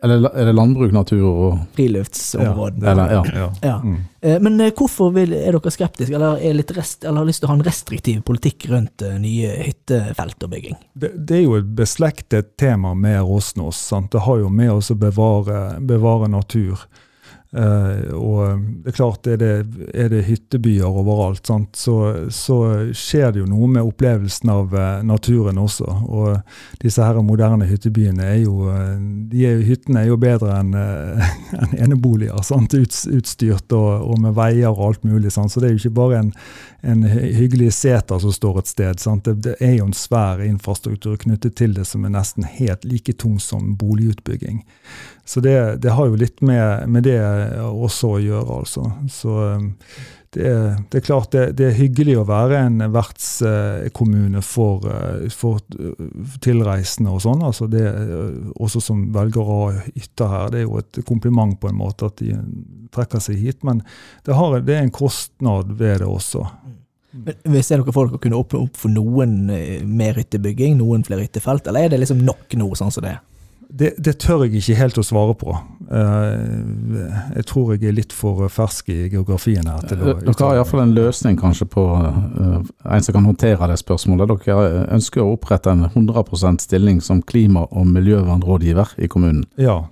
Eller 0.05 0.27
er 0.33 0.49
det 0.49 0.55
landbruk, 0.57 0.93
natur 0.93 1.25
og 1.27 1.59
Friluftsområdene. 1.77 2.85
Ja. 2.87 3.07
ja. 3.13 3.23
ja. 3.35 3.49
ja. 3.63 3.77
Mm. 3.83 3.97
Eh, 4.21 4.37
men 4.45 4.61
eh, 4.61 4.73
hvorfor 4.77 5.11
vil, 5.17 5.33
er 5.33 5.57
dere 5.57 5.73
skeptiske, 5.73 6.15
eller, 6.15 6.63
rest, 6.77 7.05
eller, 7.05 7.23
har 7.23 7.29
lyst 7.29 7.43
til 7.43 7.49
å 7.49 7.53
ha 7.53 7.57
en 7.59 7.65
restriktiv 7.67 8.21
politikk 8.29 8.69
rundt 8.73 9.05
nye 9.23 9.55
hyttefelt 9.65 10.45
og 10.45 10.53
bygging? 10.53 10.77
Det, 10.93 11.15
det, 11.17 11.41
er 11.41 11.45
jo 11.47 11.57
et 11.59 11.73
beslektet 11.81 12.55
tema 12.61 12.93
med 12.95 13.23
Rosnos. 13.25 13.81
Sant? 13.89 14.13
Det 14.13 14.25
har 14.29 14.45
jo 14.45 14.53
med 14.53 14.75
oss 14.77 14.93
å 14.93 14.99
bevare, 15.01 15.81
bevare 15.81 16.29
natur. 16.33 16.87
Uh, 17.55 18.11
og 18.19 18.41
um, 18.53 18.63
det 18.83 18.91
er 18.91 18.97
klart, 18.97 19.27
er 19.31 19.39
det, 19.39 19.51
er 19.95 20.11
det 20.11 20.25
hyttebyer 20.27 20.85
overalt? 20.91 21.47
Så, 21.79 21.97
så, 22.35 22.57
skjer 22.91 23.31
det 23.33 23.45
jo 23.45 23.47
noe 23.49 23.69
med 23.71 23.87
opplevelsen 23.87 24.51
av 24.51 24.75
uh, 24.75 25.05
naturen 25.07 25.61
også. 25.63 25.87
Og 25.87 26.83
disse 26.83 27.07
her 27.07 27.21
moderne 27.25 27.69
hyttebyene 27.71 28.27
er 28.27 28.41
jo 28.43 28.67
uh, 28.67 28.99
de 29.31 29.47
er, 29.47 29.63
Hyttene 29.67 30.03
er 30.03 30.11
jo 30.11 30.19
bedre 30.21 30.59
enn 30.59 30.75
en 31.63 31.77
eneboliger. 31.87 32.35
Ut, 32.37 33.01
utstyrt 33.15 33.73
og, 33.77 33.91
og, 34.03 34.19
med 34.21 34.37
veier 34.37 34.73
og 34.75 34.83
alt 34.91 35.07
mulig. 35.07 35.31
Sant? 35.33 35.55
Så 35.55 35.63
det 35.63 35.71
er 35.71 35.77
jo 35.77 35.85
ikke 35.85 35.97
bare 36.03 36.25
en, 36.25 36.33
en 36.83 37.07
hyggelig 37.07 37.73
seter 37.79 38.21
som 38.23 38.35
står 38.35 38.63
et 38.63 38.75
sted. 38.75 39.05
Det, 39.25 39.39
det, 39.47 39.59
er 39.63 39.79
jo 39.79 39.89
en 39.89 39.97
svær 39.97 40.43
infrastruktur 40.45 41.17
knyttet 41.23 41.57
til 41.61 41.79
det 41.79 41.87
som 41.89 42.05
er 42.05 42.17
nesten 42.19 42.47
helt 42.59 42.85
like 42.85 43.15
tung 43.23 43.39
som 43.43 43.77
boligutbygging. 43.79 44.65
Så 45.29 45.41
det, 45.41 45.77
det, 45.77 45.91
har 45.91 46.07
jo 46.07 46.15
litt 46.15 46.41
med, 46.41 46.89
med, 46.89 47.03
det 47.03 47.19
også 47.67 48.17
å 48.17 48.21
gjøre, 48.23 48.61
altså. 48.61 48.85
Så 49.13 49.33
um, 49.57 49.73
det 50.37 50.47
er, 50.51 50.77
det 50.93 51.01
er 51.01 51.05
klart 51.07 51.31
det, 51.33 51.45
det, 51.57 51.69
er 51.71 51.79
hyggelig 51.79 52.19
å 52.21 52.27
være 52.29 52.59
en 52.67 52.83
vertskommune 52.93 54.43
for, 54.45 54.85
uh, 54.85 55.27
for 55.33 55.63
tilreisende 56.45 57.15
og 57.15 57.23
sånn. 57.25 57.45
altså 57.47 57.69
det 57.73 57.85
Også 58.61 58.83
som 58.85 59.07
velger 59.15 59.43
å 59.43 59.61
ha 59.63 59.85
hytter 59.89 60.33
her. 60.33 60.51
Det 60.53 60.63
er 60.63 60.67
jo 60.67 60.81
et 60.83 61.03
kompliment 61.09 61.57
på 61.61 61.71
en 61.71 61.81
måte 61.81 62.11
at 62.11 62.21
de 62.21 62.37
trekker 62.95 63.23
seg 63.23 63.41
hit. 63.41 63.63
Men 63.67 63.85
det, 64.27 64.37
har, 64.37 64.59
det 64.61 64.77
er 64.77 64.85
en 64.85 64.95
kostnad 64.95 65.73
ved 65.79 66.03
det 66.05 66.11
også. 66.11 66.45
Men 67.17 67.63
Ser 67.65 67.81
dere 67.81 67.95
folk 67.95 68.17
å 68.17 68.21
kunne 68.21 68.39
åpne 68.39 68.67
opp 68.67 68.77
for 68.81 68.93
noen 68.93 69.49
eh, 69.55 69.81
mer 69.87 70.19
hyttebygging, 70.21 70.77
noen 70.81 71.05
flere 71.07 71.25
hyttefelt, 71.25 71.69
eller 71.69 71.87
er 71.87 71.95
det 71.95 72.03
liksom 72.03 72.21
nok 72.27 72.57
nå, 72.59 72.69
sånn 72.79 72.93
som 72.93 73.07
det 73.07 73.15
er? 73.17 73.23
Det, 73.69 73.95
det, 73.99 74.15
tør 74.23 74.45
jeg 74.45 74.61
ikke 74.61 74.77
helt 74.79 74.99
å 75.01 75.03
svare 75.05 75.35
på. 75.39 75.55
Uh, 75.91 77.09
jeg 77.35 77.47
tror 77.51 77.73
jeg 77.75 77.89
er 77.89 77.97
litt 77.97 78.15
for 78.15 78.47
fersk 78.53 78.93
i 78.95 78.99
geografien 79.11 79.67
her. 79.67 79.83
til 79.91 80.05
å 80.05 80.15
Dere 80.21 80.37
har 80.39 80.61
iallfall 80.61 80.85
en 80.85 80.95
løsning 80.95 81.39
kanskje 81.41 81.67
på 81.75 81.83
uh, 81.83 82.61
en 82.63 83.03
som 83.03 83.17
kan 83.17 83.27
håndtere 83.27 83.69
det 83.73 83.81
spørsmålet. 83.83 84.31
Dere 84.47 84.87
ønsker 84.95 85.25
å 85.25 85.35
opprette 85.35 85.75
en 85.75 85.89
100% 85.89 86.63
stilling 86.63 87.03
som 87.03 87.25
klima- 87.27 87.67
og 87.73 87.91
miljøvernrådgiver 87.91 88.97
i 89.03 89.11
kommunen. 89.11 89.45
Ja. 89.59 89.83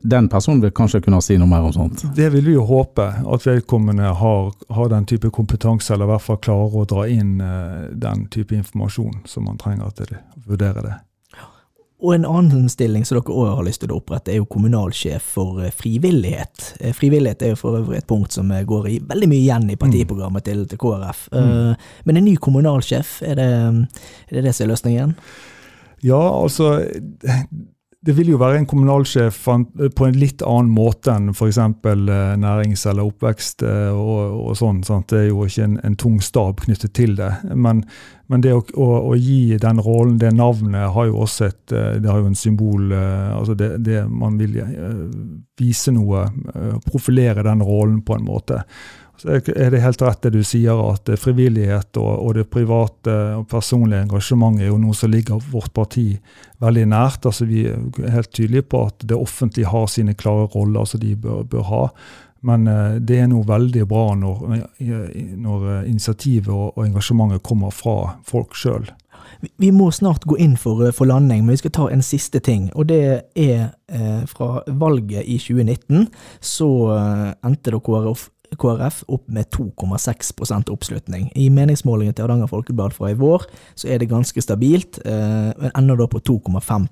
Den 0.00 0.30
personen 0.32 0.62
vil 0.62 0.72
kanskje 0.72 1.02
kunne 1.04 1.18
si 1.20 1.36
noe 1.36 1.50
mer 1.50 1.66
om 1.66 1.74
sånt? 1.74 2.06
Det 2.16 2.30
vil 2.32 2.46
vi 2.46 2.54
jo 2.54 2.64
håpe. 2.70 3.10
At 3.34 3.44
vedkommende 3.44 4.14
har, 4.16 4.54
har 4.72 4.88
den 4.94 5.10
type 5.10 5.28
kompetanse, 5.34 5.92
eller 5.92 6.08
i 6.08 6.14
hvert 6.14 6.28
fall 6.30 6.40
klarer 6.40 6.80
å 6.80 6.88
dra 6.88 7.04
inn 7.10 7.36
den 7.92 8.24
type 8.32 8.56
informasjon 8.56 9.20
som 9.28 9.50
man 9.50 9.60
trenger 9.60 9.92
til 10.00 10.16
å 10.16 10.46
vurdere 10.48 10.86
det. 10.86 10.96
Og 12.00 12.14
en 12.14 12.24
annen 12.24 12.68
stilling 12.72 13.04
som 13.04 13.18
dere 13.18 13.34
òg 13.34 13.58
har 13.58 13.66
lyst 13.66 13.82
til 13.82 13.92
å 13.92 13.98
opprette, 14.00 14.32
er 14.32 14.40
jo 14.40 14.48
kommunalsjef 14.48 15.26
for 15.36 15.60
eh, 15.60 15.72
frivillighet. 15.74 16.70
Eh, 16.80 16.94
frivillighet 16.96 17.44
er 17.44 17.52
jo 17.52 17.58
for 17.60 17.80
øvrig 17.82 18.00
et 18.00 18.08
punkt 18.08 18.32
som 18.36 18.48
eh, 18.54 18.64
går 18.68 18.88
i 18.88 18.96
veldig 19.10 19.28
mye 19.28 19.42
igjen 19.42 19.68
i 19.72 19.78
partiprogrammet 19.80 20.46
til, 20.48 20.64
til 20.70 20.80
KrF. 20.80 21.26
Mm. 21.34 21.74
Men 22.08 22.20
en 22.20 22.26
ny 22.26 22.34
kommunalsjef, 22.40 23.18
er 23.28 23.36
det, 23.36 23.50
er 24.30 24.38
det 24.38 24.46
det 24.48 24.54
som 24.56 24.66
er 24.66 24.72
løsningen? 24.72 25.14
Ja, 26.06 26.22
altså 26.40 26.72
det 28.00 28.14
vil 28.16 28.30
jo 28.32 28.38
være 28.40 28.62
en 28.62 28.66
kommunalsjef 28.68 29.42
på 29.44 30.06
en 30.06 30.14
litt 30.16 30.40
annen 30.40 30.70
måte 30.72 31.12
enn 31.12 31.34
f.eks. 31.34 31.58
nærings- 32.40 32.86
eller 32.88 33.10
oppvekst 33.10 33.64
eh, 33.68 33.90
og, 33.92 34.38
og 34.40 34.56
sånn. 34.56 34.78
Sant? 34.88 35.10
Det 35.12 35.18
er 35.18 35.26
jo 35.28 35.44
ikke 35.44 35.66
en, 35.66 35.74
en 35.84 35.98
tung 36.00 36.16
stab 36.24 36.62
knyttet 36.64 36.94
til 36.96 37.12
det. 37.18 37.28
Men, 37.52 37.82
men 38.32 38.40
det 38.46 38.54
å, 38.56 38.62
å, 38.72 38.88
å 39.12 39.18
gi 39.20 39.58
den 39.60 39.82
rollen, 39.84 40.16
det 40.22 40.32
navnet, 40.32 40.88
har 40.94 41.10
jo 41.10 41.20
også 41.26 41.50
et 41.50 41.76
eh, 41.76 41.98
det 42.00 42.08
har 42.08 42.22
jo 42.22 42.30
en 42.30 42.40
symbol 42.40 42.88
eh, 42.96 43.36
altså 43.36 43.58
det, 43.60 43.74
det 43.84 44.06
Man 44.08 44.40
vil 44.40 44.56
eh, 44.64 45.04
vise 45.60 45.92
noe, 45.92 46.24
eh, 46.54 46.74
profilere 46.88 47.44
den 47.44 47.60
rollen 47.60 48.00
på 48.00 48.16
en 48.16 48.24
måte. 48.24 48.62
Så 49.20 49.34
er 49.36 49.70
det 49.74 49.82
helt 49.84 50.00
rett 50.02 50.22
det 50.24 50.30
du 50.32 50.40
sier, 50.46 50.78
at 50.94 51.08
eh, 51.12 51.18
frivillighet 51.20 51.98
og, 52.00 52.12
og 52.24 52.34
det 52.38 52.46
private 52.52 53.16
og 53.36 53.44
personlige 53.52 54.06
engasjementet 54.06 54.64
er 54.64 54.70
jo 54.72 54.78
noe 54.80 54.96
som 54.96 55.12
ligger 55.12 55.42
vårt 55.52 55.74
parti 55.76 56.06
veldig 56.64 56.86
nært. 56.88 57.26
Altså 57.28 57.44
Vi 57.50 57.66
er 57.68 58.14
helt 58.14 58.32
tydelige 58.32 58.64
på 58.72 58.86
at 58.88 59.04
det 59.04 59.18
offentlige 59.18 59.68
har 59.68 59.86
sine 59.92 60.14
klare 60.16 60.48
roller 60.54 60.88
som 60.88 61.00
de 61.04 61.12
bør, 61.20 61.42
bør 61.52 61.68
ha. 61.68 61.82
Men 62.48 62.64
eh, 62.72 62.94
det 63.04 63.18
er 63.20 63.28
noe 63.28 63.44
veldig 63.44 63.84
bra 63.90 64.06
når, 64.16 64.40
når 65.44 65.68
eh, 65.74 65.90
initiativet 65.90 66.48
og, 66.48 66.72
og 66.78 66.86
engasjementet 66.86 67.42
kommer 67.44 67.70
fra 67.76 68.14
folk 68.24 68.56
sjøl. 68.56 68.88
Vi- 69.60 69.70
må 69.72 69.90
snart 69.92 70.24
gå 70.28 70.36
inn 70.40 70.56
for, 70.56 70.80
for 70.96 71.08
landing, 71.08 71.44
men 71.44 71.52
vi 71.54 71.60
skal 71.60 71.72
ta 71.76 71.86
en 71.92 72.02
siste 72.04 72.40
ting. 72.44 72.70
Og 72.74 72.88
det 72.88 73.02
er 73.36 73.70
eh, 73.92 74.24
fra 74.28 74.62
valget 74.66 75.28
i 75.28 75.36
2019 75.40 76.08
så 76.40 76.70
endte 77.44 77.72
da 77.76 77.80
KrF, 77.84 78.30
KrF 78.58 79.04
opp 79.08 79.28
med 79.28 79.50
2,6% 79.54 80.70
oppslutning. 80.70 81.30
I 81.34 81.50
meningsmålingen 81.50 82.14
til 82.14 82.26
Hardanger 82.26 82.50
Folkeblad 82.50 82.96
fra 82.96 83.12
i 83.12 83.18
vår 83.18 83.46
så 83.78 83.90
er 83.90 84.00
det 84.00 84.10
ganske 84.10 84.42
stabilt, 84.42 84.98
eh, 85.04 85.52
men 85.56 85.76
ender 85.76 86.00
da 86.00 86.08
på 86.10 86.20
2,5 86.20 86.88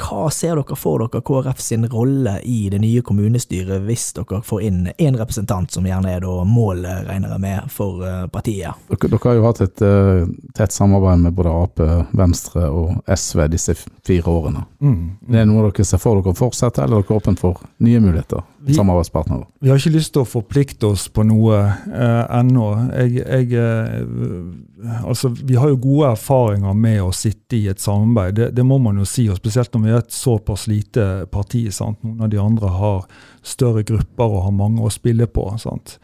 Hva 0.00 0.30
ser 0.32 0.56
dere 0.56 0.76
for 0.78 1.02
dere 1.02 1.20
KrF 1.20 1.58
sin 1.60 1.84
rolle 1.90 2.38
i 2.48 2.70
det 2.72 2.78
nye 2.80 3.02
kommunestyret 3.02 3.82
hvis 3.84 4.12
dere 4.16 4.40
får 4.46 4.62
inn 4.64 4.78
én 4.96 5.18
representant, 5.18 5.70
som 5.72 5.84
gjerne 5.84 6.14
er 6.14 6.22
da 6.24 6.44
målet, 6.44 7.08
regner 7.08 7.34
jeg 7.34 7.42
med, 7.44 7.68
for 7.74 8.06
eh, 8.06 8.26
partiet? 8.32 8.86
Dere, 8.88 9.10
dere 9.10 9.20
har 9.26 9.36
jo 9.36 9.46
hatt 9.48 9.60
et 9.66 9.84
eh, 9.84 10.30
tett 10.56 10.72
samarbeid 10.72 11.26
med 11.26 11.36
både 11.36 11.56
Ap, 11.64 11.84
Venstre 12.16 12.70
og 12.70 13.02
SV 13.04 13.48
disse 13.52 13.76
fire 13.76 14.30
årene. 14.30 14.64
Mm. 14.80 15.02
Det 15.28 15.42
er 15.42 15.50
noe 15.50 15.68
dere 15.68 15.84
ser 15.84 16.00
for 16.00 16.20
dere 16.20 16.32
å 16.32 16.38
fortsette, 16.38 16.86
eller 16.86 17.02
er 17.02 17.04
dere 17.04 17.20
åpne 17.20 17.36
for 17.40 17.60
nye 17.84 18.00
muligheter? 18.00 18.46
Vi- 18.62 18.74
Samarbeidspartnere? 18.76 19.46
Vi 19.60 19.68
har 19.70 19.78
ikke 19.80 19.94
lyst 19.94 20.12
til 20.12 20.20
å 20.22 20.28
forplikte 20.28 20.90
oss 20.92 21.06
på 21.08 21.22
noe 21.24 21.56
eh, 21.64 22.24
ennå. 22.38 22.66
Jeg, 22.92 23.14
jeg, 23.24 23.52
eh, 23.56 25.00
altså, 25.08 25.30
vi 25.32 25.56
har 25.56 25.70
jo 25.72 25.78
gode 25.80 26.10
erfaringer 26.12 26.74
med 26.76 27.00
å 27.02 27.10
sitte 27.16 27.56
i 27.56 27.62
et 27.72 27.80
samarbeid, 27.80 28.34
det, 28.36 28.48
det 28.58 28.64
må 28.66 28.76
man 28.82 29.00
jo 29.00 29.06
si. 29.08 29.24
og 29.32 29.38
Spesielt 29.40 29.72
når 29.74 29.84
vi 29.86 29.90
er 29.94 30.02
et 30.02 30.12
såpass 30.12 30.66
lite 30.68 31.06
parti. 31.32 31.66
Sant? 31.72 32.02
Noen 32.04 32.20
av 32.26 32.30
de 32.32 32.40
andre 32.42 32.68
har 32.76 33.00
større 33.42 33.82
grupper 33.88 34.28
og 34.28 34.44
har 34.50 34.52
mange 34.56 34.84
å 34.84 34.92
spille 34.92 35.26
på. 35.26 35.46
Sant? 35.62 35.96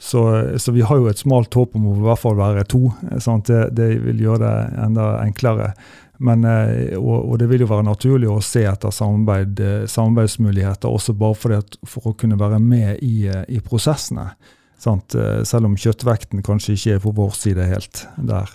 Så, 0.00 0.24
så 0.58 0.72
vi 0.74 0.82
har 0.82 0.98
jo 0.98 1.10
et 1.12 1.20
smalt 1.22 1.54
håp 1.54 1.76
om 1.78 1.86
å 1.92 1.96
i 1.98 2.04
hvert 2.08 2.22
fall 2.26 2.38
være 2.40 2.66
to. 2.70 2.88
Sant? 3.22 3.46
Det, 3.50 3.68
det 3.78 3.92
vil 4.02 4.26
gjøre 4.26 4.42
det 4.46 4.84
enda 4.88 5.12
enklere. 5.22 5.74
Men, 6.20 6.44
eh, 6.44 6.98
og, 6.98 7.30
og 7.32 7.38
det 7.40 7.48
vil 7.48 7.64
jo 7.64 7.70
være 7.70 7.86
naturlig 7.86 8.28
å 8.28 8.42
se 8.44 8.66
etter 8.68 8.92
samarbeid, 8.92 9.60
eh, 9.64 9.84
samarbeidsmuligheter, 9.88 10.92
også 10.92 11.14
bare 11.16 11.60
at- 11.62 11.78
for 11.88 12.10
å 12.12 12.16
kunne 12.16 12.36
være 12.38 12.58
med 12.60 12.98
i, 13.02 13.26
eh, 13.26 13.44
i 13.48 13.60
prosessene. 13.64 14.34
Sant? 14.80 15.12
Selv 15.44 15.66
om 15.68 15.74
kjøttvekten 15.76 16.40
kanskje 16.40 16.72
ikke 16.72 16.94
er 16.94 17.00
på 17.04 17.10
vår 17.12 17.34
side 17.36 17.66
helt 17.68 18.06
der. 18.16 18.48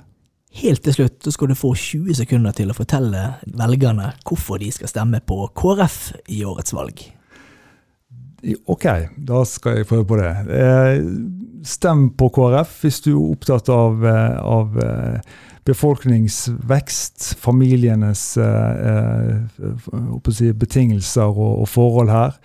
Helt 0.57 0.81
til 0.81 0.93
slutt 0.93 1.19
så 1.21 1.31
skal 1.31 1.51
du 1.51 1.53
få 1.53 1.75
20 1.77 2.15
sekunder 2.17 2.51
til 2.55 2.71
å 2.71 2.73
fortelle 2.73 3.35
velgerne 3.45 4.07
hvorfor 4.25 4.57
de 4.57 4.71
skal 4.73 4.89
stemme 4.89 5.19
på 5.21 5.53
KrF 5.53 6.15
i 6.33 6.39
årets 6.41 6.73
valg. 6.73 7.03
Ok, 8.65 8.87
da 9.21 9.43
skal 9.45 9.77
jeg 9.77 9.87
prøve 9.89 10.07
på 10.09 10.17
det. 10.17 10.33
Stem 11.65 12.07
på 12.17 12.31
KrF 12.33 12.73
hvis 12.81 13.01
du 13.05 13.11
er 13.11 13.35
opptatt 13.35 13.69
av, 13.69 14.03
av 14.05 14.81
befolkningsvekst, 15.65 17.35
familienes 17.41 18.37
eh, 18.37 18.87
eh, 18.91 20.31
si, 20.31 20.51
betingelser 20.53 21.31
og, 21.33 21.61
og 21.63 21.69
forhold 21.69 22.11
her. 22.13 22.37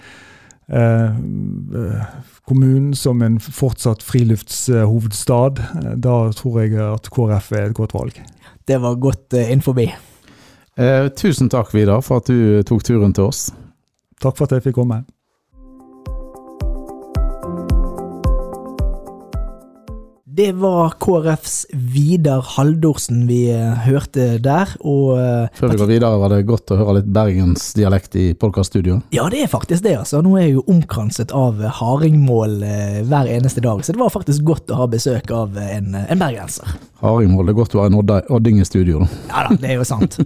Eh, 0.70 1.04
eh, 1.04 2.04
kommunen 2.48 2.94
som 2.94 3.22
en 3.22 3.40
fortsatt 3.40 4.02
friluftshovedstad. 4.06 5.60
Eh, 5.60 5.96
da 6.00 6.16
tror 6.36 6.60
jeg 6.62 6.78
at 6.80 7.10
KrF 7.12 7.52
er 7.52 7.68
et 7.68 7.76
godt 7.76 7.94
valg. 7.94 8.22
Det 8.68 8.80
var 8.80 9.00
godt 9.02 9.36
eh, 9.36 9.52
inn 9.52 9.64
forbi. 9.64 9.90
Eh, 10.80 11.08
tusen 11.16 11.50
takk, 11.52 11.74
Vidar, 11.74 12.00
for 12.06 12.22
at 12.22 12.30
du 12.30 12.62
tok 12.64 12.86
turen 12.86 13.12
til 13.12 13.28
oss. 13.28 13.50
Takk 14.22 14.38
for 14.38 14.46
at 14.46 14.56
jeg 14.56 14.70
fikk 14.70 14.80
komme. 14.80 15.02
Det 20.40 20.52
var 20.52 20.90
KrFs 20.90 21.66
Vidar 21.70 22.40
Haldorsen 22.56 23.26
vi 23.28 23.50
eh, 23.52 23.74
hørte 23.84 24.38
der, 24.40 24.70
og 24.80 25.18
eh, 25.20 25.50
Før 25.58 25.74
vi 25.74 25.76
går 25.82 25.90
videre, 25.90 26.16
var 26.22 26.32
det 26.32 26.46
godt 26.48 26.72
å 26.72 26.78
høre 26.78 26.94
litt 26.96 27.10
bergensdialekt 27.12 28.16
i 28.16 28.24
podkaststudioet? 28.40 29.10
Ja, 29.12 29.26
det 29.28 29.42
er 29.44 29.50
faktisk 29.52 29.84
det, 29.84 29.98
altså. 30.00 30.22
Nå 30.24 30.32
er 30.38 30.46
jeg 30.46 30.54
jo 30.54 30.64
omkranset 30.72 31.34
av 31.36 31.60
hardingmål 31.82 32.56
eh, 32.64 32.96
hver 33.10 33.28
eneste 33.34 33.60
dag, 33.66 33.84
så 33.84 33.92
det 33.92 34.00
var 34.00 34.14
faktisk 34.16 34.48
godt 34.48 34.72
å 34.72 34.80
ha 34.80 34.88
besøk 34.88 35.28
av 35.42 35.60
en, 35.60 35.92
en 36.06 36.24
bergenser. 36.24 36.72
Hardingmål, 37.04 37.44
det 37.50 37.52
er 37.52 37.60
godt 37.60 37.76
å 37.76 37.82
være 37.82 37.92
en 37.92 38.32
odding 38.40 38.64
i 38.64 38.70
studio. 38.70 39.04
da. 39.04 39.22
Ja 39.34 39.44
da, 39.50 39.60
det 39.60 39.74
er 39.74 39.82
jo 39.82 39.88
sant. 39.92 40.16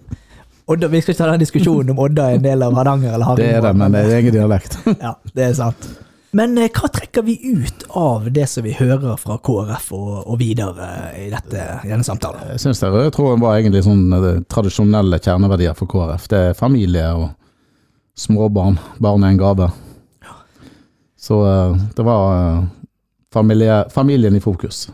Odda, 0.71 0.95
vi 0.95 1.03
skal 1.03 1.17
ikke 1.17 1.25
ta 1.25 1.33
den 1.35 1.43
diskusjonen 1.43 1.91
om 1.91 2.07
Odda 2.07 2.31
er 2.31 2.39
en 2.39 2.47
del 2.47 2.63
av 2.63 2.79
Hardanger 2.79 3.19
eller 3.19 3.43
Det 3.43 3.51
er 3.59 3.67
det, 3.67 3.75
men 3.83 3.99
det 3.99 4.07
er 4.07 4.19
egen 4.23 4.39
dialekt. 4.39 4.79
Ja, 4.95 5.17
det 5.35 5.51
er 5.51 5.59
sant. 5.59 5.91
Men 6.35 6.59
eh, 6.59 6.71
hva 6.75 6.91
trekker 6.91 7.23
vi 7.23 7.37
ut 7.55 7.85
av 7.95 8.27
det 8.35 8.49
som 8.51 8.67
vi 8.67 8.75
hører 8.75 9.15
fra 9.21 9.37
KrF 9.39 9.91
og, 9.95 10.13
og 10.27 10.39
videre 10.41 10.89
i, 11.15 11.29
dette, 11.31 11.63
i 11.85 11.93
denne 11.93 12.07
samtalen? 12.07 12.43
Jeg 12.55 12.65
syns 12.65 12.83
den 12.83 12.95
røde 12.95 13.13
tråden 13.15 13.43
var 13.45 13.61
egentlig 13.61 13.85
sånn 13.87 14.05
eh, 14.19 14.43
tradisjonelle 14.51 15.21
kjerneverdier 15.23 15.79
for 15.79 15.91
KrF. 15.91 16.27
Det 16.33 16.41
er 16.51 16.59
familie 16.59 17.07
og 17.15 17.29
småbarn. 18.19 18.81
Barn 19.03 19.23
er 19.23 19.35
en 19.35 19.43
gave. 19.45 19.71
Så 21.25 21.39
eh, 21.47 21.79
det 21.95 22.07
var 22.07 22.65
familie, 23.35 23.81
familien 23.91 24.37
i 24.37 24.41
fokus. 24.41 24.89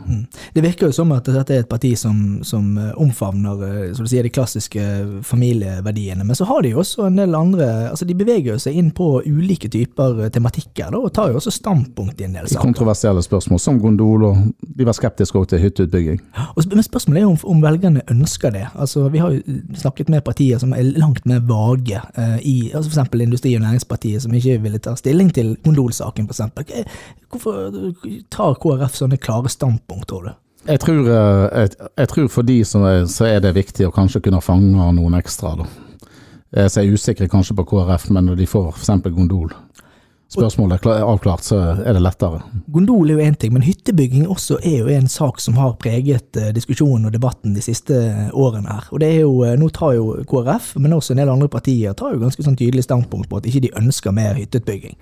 Det 0.54 0.64
virker 0.64 0.88
jo 0.88 0.96
som 0.96 1.12
at 1.12 1.28
dette 1.28 1.54
er 1.54 1.64
et 1.64 1.70
parti 1.70 1.92
som, 1.98 2.40
som 2.46 2.72
eh, 2.80 2.92
omfavner 3.00 3.64
eh, 3.66 3.92
som 3.96 4.08
sier, 4.08 4.24
de 4.24 4.32
klassiske 4.32 4.84
familieverdiene, 5.26 6.24
men 6.24 6.38
så 6.38 6.48
har 6.48 6.64
de 6.64 6.72
jo 6.74 6.80
også 6.82 7.06
en 7.08 7.20
del 7.20 7.36
andre 7.36 7.68
altså 7.90 8.06
De 8.08 8.16
beveger 8.16 8.58
seg 8.60 8.76
inn 8.80 8.90
på 8.96 9.06
ulike 9.26 9.68
typer 9.72 10.24
eh, 10.24 10.32
tematikker 10.32 10.92
da, 10.94 11.00
og 11.00 11.12
tar 11.16 11.30
jo 11.30 11.40
også 11.40 11.52
standpunkt 11.54 12.20
i 12.20 12.28
en 12.28 12.38
del 12.38 12.48
saker. 12.48 12.64
kontroversielle 12.64 13.22
spørsmål, 13.24 13.60
som 13.60 13.80
gondol, 13.82 14.26
og 14.30 14.42
de 14.60 14.86
var 14.88 14.96
skeptiske 14.96 15.44
til 15.50 15.62
hytteutbygging. 15.64 16.20
Men 16.70 16.84
spørsmålet 16.84 17.22
er 17.22 17.28
om, 17.28 17.38
om 17.54 17.62
velgerne 17.62 18.04
ønsker 18.10 18.54
det. 18.54 18.66
Altså, 18.74 19.08
Vi 19.08 19.18
har 19.18 19.34
jo 19.34 19.60
snakket 19.74 20.08
med 20.08 20.24
partier 20.24 20.58
som 20.58 20.72
er 20.76 20.92
langt 20.96 21.26
mer 21.26 21.40
vage, 21.46 22.00
eh, 22.16 22.38
i 22.46 22.56
altså 22.74 22.90
f.eks. 22.90 23.20
Industri- 23.20 23.54
og 23.56 23.64
Næringspartiet, 23.64 24.22
som 24.22 24.34
ikke 24.34 24.58
ville 24.62 24.78
ta 24.78 24.94
stilling 24.96 25.32
til 25.34 25.56
gondolsaken, 25.64 26.28
f.eks. 26.28 26.40
Hvorfor 27.30 27.70
tar 28.32 28.56
KrF 28.62 28.96
sånne 28.96 29.18
klare 29.20 29.50
standpunkt, 29.52 30.08
tror 30.10 30.28
du? 30.28 30.32
Jeg 30.68 30.80
tror, 30.82 31.06
eh, 31.08 31.44
jeg, 31.62 31.90
jeg 32.02 32.10
tror 32.12 32.32
for 32.32 32.46
de 32.46 32.58
som 32.68 32.84
er, 32.84 33.06
så 33.08 33.28
er 33.30 33.40
det 33.44 33.54
viktig 33.56 33.86
å 33.88 33.94
kanskje 33.94 34.22
kunne 34.26 34.42
fange 34.44 34.90
noen 34.96 35.16
ekstra. 35.18 35.54
Da. 35.62 35.68
Jeg 36.50 36.70
er 36.82 36.94
usikker 36.94 37.30
kanskje 37.30 37.56
på 37.60 37.66
KrF, 37.70 38.08
men 38.10 38.26
når 38.28 38.40
de 38.42 38.48
får 38.50 38.72
f.eks. 38.74 38.90
gondol, 39.14 39.52
spørsmålet 40.30 40.86
er 40.86 41.02
avklart, 41.02 41.44
så 41.44 41.58
er 41.74 41.96
det 41.96 42.02
lettere. 42.04 42.40
Gondol 42.70 43.10
er 43.10 43.18
jo 43.18 43.24
én 43.26 43.36
ting, 43.38 43.52
men 43.54 43.64
hyttebygging 43.66 44.28
også 44.30 44.60
er 44.62 44.84
jo 44.84 44.90
en 44.94 45.08
sak 45.10 45.40
som 45.42 45.56
har 45.58 45.74
preget 45.82 46.38
eh, 46.38 46.52
diskusjonen 46.54 47.08
og 47.08 47.14
debatten 47.14 47.56
de 47.56 47.64
siste 47.64 47.96
eh, 47.98 48.28
årene 48.30 48.70
her. 48.70 48.86
Og 48.94 49.02
det 49.02 49.08
er 49.10 49.18
jo, 49.24 49.32
eh, 49.46 49.56
Nå 49.60 49.68
tar 49.74 49.96
jo 49.96 50.12
KrF, 50.30 50.76
men 50.78 50.94
også 50.94 51.14
en 51.14 51.22
del 51.22 51.32
andre 51.32 51.50
partier, 51.50 51.96
tar 51.98 52.14
jo 52.14 52.22
ganske 52.22 52.44
sånn 52.46 52.58
tydelig 52.58 52.86
standpunkt 52.86 53.30
på 53.30 53.40
at 53.40 53.48
ikke 53.50 53.64
de 53.66 53.72
ønsker 53.80 54.14
mer 54.14 54.38
hytteutbygging. 54.38 54.94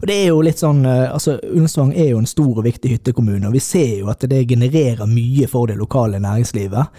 Og 0.00 0.06
det 0.10 0.20
er 0.22 0.30
jo 0.30 0.38
litt 0.46 0.62
sånn, 0.62 0.84
altså 0.86 1.36
Ullensvang 1.48 1.90
er 1.98 2.12
jo 2.12 2.22
en 2.22 2.30
stor 2.30 2.60
og 2.60 2.64
viktig 2.66 2.92
hyttekommune, 2.94 3.48
og 3.48 3.56
vi 3.56 3.62
ser 3.62 3.98
jo 3.98 4.12
at 4.12 4.22
det 4.30 4.44
genererer 4.48 5.10
mye 5.10 5.48
for 5.50 5.68
det 5.68 5.78
lokale 5.80 6.20
næringslivet. 6.22 6.94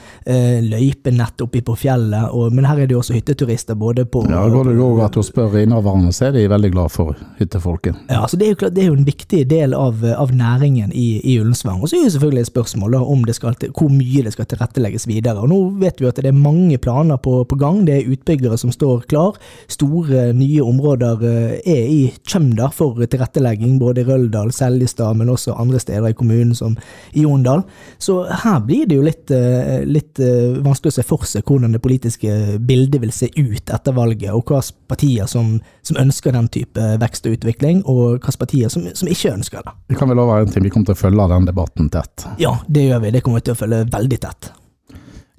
Løypenett 0.67 1.41
oppi 1.45 1.61
på 1.65 1.77
fjellet, 1.79 2.33
og, 2.35 2.51
men 2.53 2.67
her 2.67 2.83
er 2.83 2.89
det 2.89 2.97
jo 2.97 3.01
også 3.01 3.15
hytteturister 3.15 3.79
både 3.79 4.05
på 4.09 4.25
Ja, 4.27 4.43
Går 4.51 4.71
det 4.71 4.77
over 4.83 5.07
til 5.13 5.23
å 5.23 5.27
spørre 5.29 5.63
innehaverne, 5.63 6.11
så 6.15 6.27
er 6.29 6.35
de 6.35 6.45
veldig 6.51 6.73
glad 6.75 6.93
for 6.93 7.17
hyttefolk. 7.39 7.68
Folket. 7.69 7.97
Ja, 8.09 8.23
altså 8.23 8.39
det, 8.39 8.47
er 8.47 8.53
jo 8.55 8.59
klart, 8.63 8.75
det 8.75 8.83
er 8.83 8.89
jo 8.91 8.97
en 8.97 9.07
viktig 9.07 9.43
del 9.49 9.75
av, 9.77 10.01
av 10.03 10.33
næringen 10.35 10.91
i, 10.95 11.07
i 11.23 11.37
Ullensvang. 11.39 11.81
Og 11.81 11.91
så 11.91 11.99
er 11.99 12.07
jo 12.07 12.13
selvfølgelig 12.15 12.45
et 12.45 12.51
spørsmål 12.51 12.97
da, 12.97 13.01
om 13.15 13.23
det 13.27 13.35
skal, 13.37 13.57
hvor 13.77 13.91
mye 13.93 14.25
det 14.25 14.33
skal 14.35 14.49
tilrettelegges 14.49 15.07
videre. 15.09 15.37
Og 15.43 15.51
Nå 15.51 15.59
vet 15.81 16.01
vi 16.01 16.09
at 16.09 16.19
det 16.19 16.31
er 16.31 16.37
mange 16.37 16.79
planer 16.81 17.19
på, 17.21 17.41
på 17.49 17.59
gang. 17.59 17.83
Det 17.87 17.95
er 17.95 18.11
utbyggere 18.13 18.57
som 18.59 18.73
står 18.73 19.05
klar. 19.11 19.37
Store, 19.71 20.29
nye 20.37 20.63
områder 20.65 21.25
eh, 21.29 21.53
er 21.63 21.89
i 21.89 22.01
kjømda 22.29 22.71
for 22.75 22.99
tilrettelegging, 23.05 23.77
både 23.81 24.03
i 24.03 24.09
Røldal, 24.09 24.53
Seljestad, 24.55 25.17
men 25.19 25.31
også 25.33 25.57
andre 25.59 25.81
steder 25.81 26.11
i 26.11 26.17
kommunen, 26.17 26.55
som 26.57 26.77
i 27.13 27.25
Jondal. 27.25 27.65
Så 28.01 28.21
her 28.43 28.59
blir 28.65 28.87
det 28.89 28.99
jo 28.99 29.05
litt, 29.05 29.27
eh, 29.35 29.85
litt 29.87 30.21
eh, 30.23 30.57
vanskelig 30.65 30.93
å 30.93 30.99
se 30.99 31.07
for 31.07 31.27
seg 31.29 31.47
hvordan 31.49 31.75
det 31.75 31.83
politiske 31.83 32.59
bildet 32.59 33.01
vil 33.03 33.13
se 33.15 33.31
ut 33.37 33.69
etter 33.69 33.95
valget, 33.95 34.31
og 34.33 34.43
hvilke 34.49 34.75
partier 34.89 35.27
som, 35.29 35.57
som 35.85 35.99
ønsker 36.01 36.33
den 36.33 36.49
type 36.51 36.85
vekst 37.01 37.27
og 37.27 37.37
utvikling, 37.37 37.58
og 37.85 38.17
hvilke 38.17 38.35
partier 38.39 38.71
som, 38.73 38.85
som 38.93 39.09
ikke 39.11 39.33
ønsker 39.33 39.65
det. 39.65 39.75
Vi 39.93 39.99
kan 39.99 40.09
vel 40.09 40.19
love 40.19 40.39
en 40.39 40.51
ting, 40.51 40.63
vi 40.63 40.71
kommer 40.73 40.91
til 40.91 40.97
å 40.97 41.03
følge 41.03 41.27
den 41.33 41.49
debatten 41.49 41.89
tett. 41.93 42.27
Ja, 42.41 42.57
det 42.67 42.87
gjør 42.87 43.05
vi. 43.05 43.13
Det 43.15 43.23
kommer 43.25 43.41
vi 43.41 43.49
til 43.49 43.57
å 43.57 43.61
følge 43.63 43.85
veldig 43.91 44.21
tett. 44.25 44.51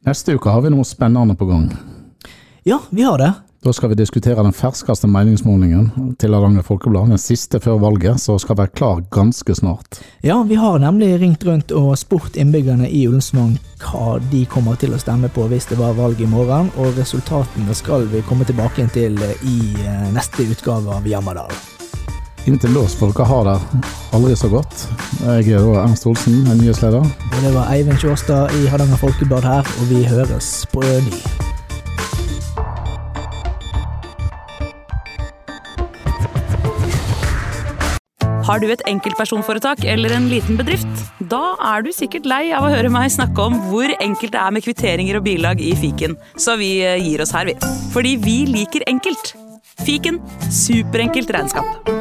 Neste 0.08 0.34
uke 0.36 0.52
har 0.52 0.64
vi 0.64 0.72
noe 0.72 0.86
spennende 0.88 1.36
på 1.36 1.48
gang. 1.50 1.70
Ja, 2.64 2.80
vi 2.90 3.02
har 3.04 3.18
det. 3.20 3.32
Da 3.62 3.72
skal 3.72 3.88
vi 3.88 3.94
diskutere 3.94 4.40
den 4.42 4.54
ferskeste 4.56 5.04
meningsmålingen 5.06 6.14
til 6.18 6.32
Hardanger 6.32 6.64
Folkeblad, 6.64 7.10
den 7.12 7.20
siste 7.20 7.58
før 7.60 7.76
valget, 7.82 8.16
så 8.22 8.38
skal 8.40 8.56
være 8.56 8.72
klar 8.72 9.02
ganske 9.12 9.52
snart. 9.54 9.98
Ja, 10.24 10.38
vi 10.48 10.56
har 10.56 10.78
nemlig 10.80 11.10
ringt 11.20 11.44
rundt 11.44 11.74
og 11.76 11.90
spurt 12.00 12.38
innbyggerne 12.40 12.88
i 12.88 13.02
Ullensvang 13.08 13.58
hva 13.82 14.14
de 14.32 14.46
kommer 14.48 14.80
til 14.80 14.96
å 14.96 15.02
stemme 15.02 15.28
på 15.28 15.44
hvis 15.52 15.68
det 15.68 15.76
var 15.80 15.92
valg 15.98 16.22
i 16.24 16.30
morgen, 16.30 16.72
og 16.80 16.96
resultatene 16.96 17.76
skal 17.76 18.08
vi 18.08 18.24
komme 18.24 18.48
tilbake 18.48 18.88
til 18.96 19.20
i 19.20 19.58
eh, 19.84 20.08
neste 20.16 20.48
utgave 20.48 20.96
av 20.96 21.12
Jammerdal. 21.12 21.52
Inntil 22.48 22.72
da 22.74 22.86
får 22.88 23.12
dere 23.12 23.28
ha 23.28 23.40
det 23.48 23.58
aldri 24.16 24.32
så 24.38 24.48
godt. 24.52 24.86
Jeg 25.20 25.52
er 25.58 25.66
da 25.66 25.84
Ernst 25.84 26.08
Olsen, 26.08 26.40
en 26.48 26.58
nyhetsleder. 26.60 27.04
Og 27.04 27.38
det 27.44 27.52
var 27.54 27.68
Eivind 27.74 28.00
Sjåstad 28.00 28.56
i 28.56 28.66
Hardanger 28.72 29.00
Folkeblad 29.00 29.44
her, 29.44 29.76
og 29.80 29.92
vi 29.92 30.02
høres 30.08 30.64
på 30.72 30.80
ny. 30.80 31.20
Har 38.50 38.58
du 38.58 38.66
et 38.72 38.82
enkeltpersonforetak 38.88 39.84
eller 39.86 40.16
en 40.16 40.26
liten 40.32 40.56
bedrift? 40.58 41.04
Da 41.30 41.52
er 41.74 41.84
du 41.86 41.92
sikkert 41.94 42.26
lei 42.26 42.48
av 42.56 42.66
å 42.66 42.72
høre 42.72 42.90
meg 42.90 43.12
snakke 43.14 43.46
om 43.46 43.60
hvor 43.68 43.92
enkelt 44.00 44.34
det 44.34 44.42
er 44.42 44.56
med 44.56 44.66
kvitteringer 44.66 45.20
og 45.20 45.26
bilag 45.28 45.62
i 45.62 45.70
fiken, 45.78 46.18
så 46.34 46.58
vi 46.58 46.78
eh, 46.82 46.98
gir 46.98 47.22
oss 47.22 47.36
her, 47.36 47.46
vi. 47.46 47.54
Fordi 47.94 48.16
vi 48.24 48.40
liker 48.50 48.88
enkelt. 48.90 49.36
Fiken 49.86 50.18
superenkelt 50.50 51.30
regnskap. 51.36 51.99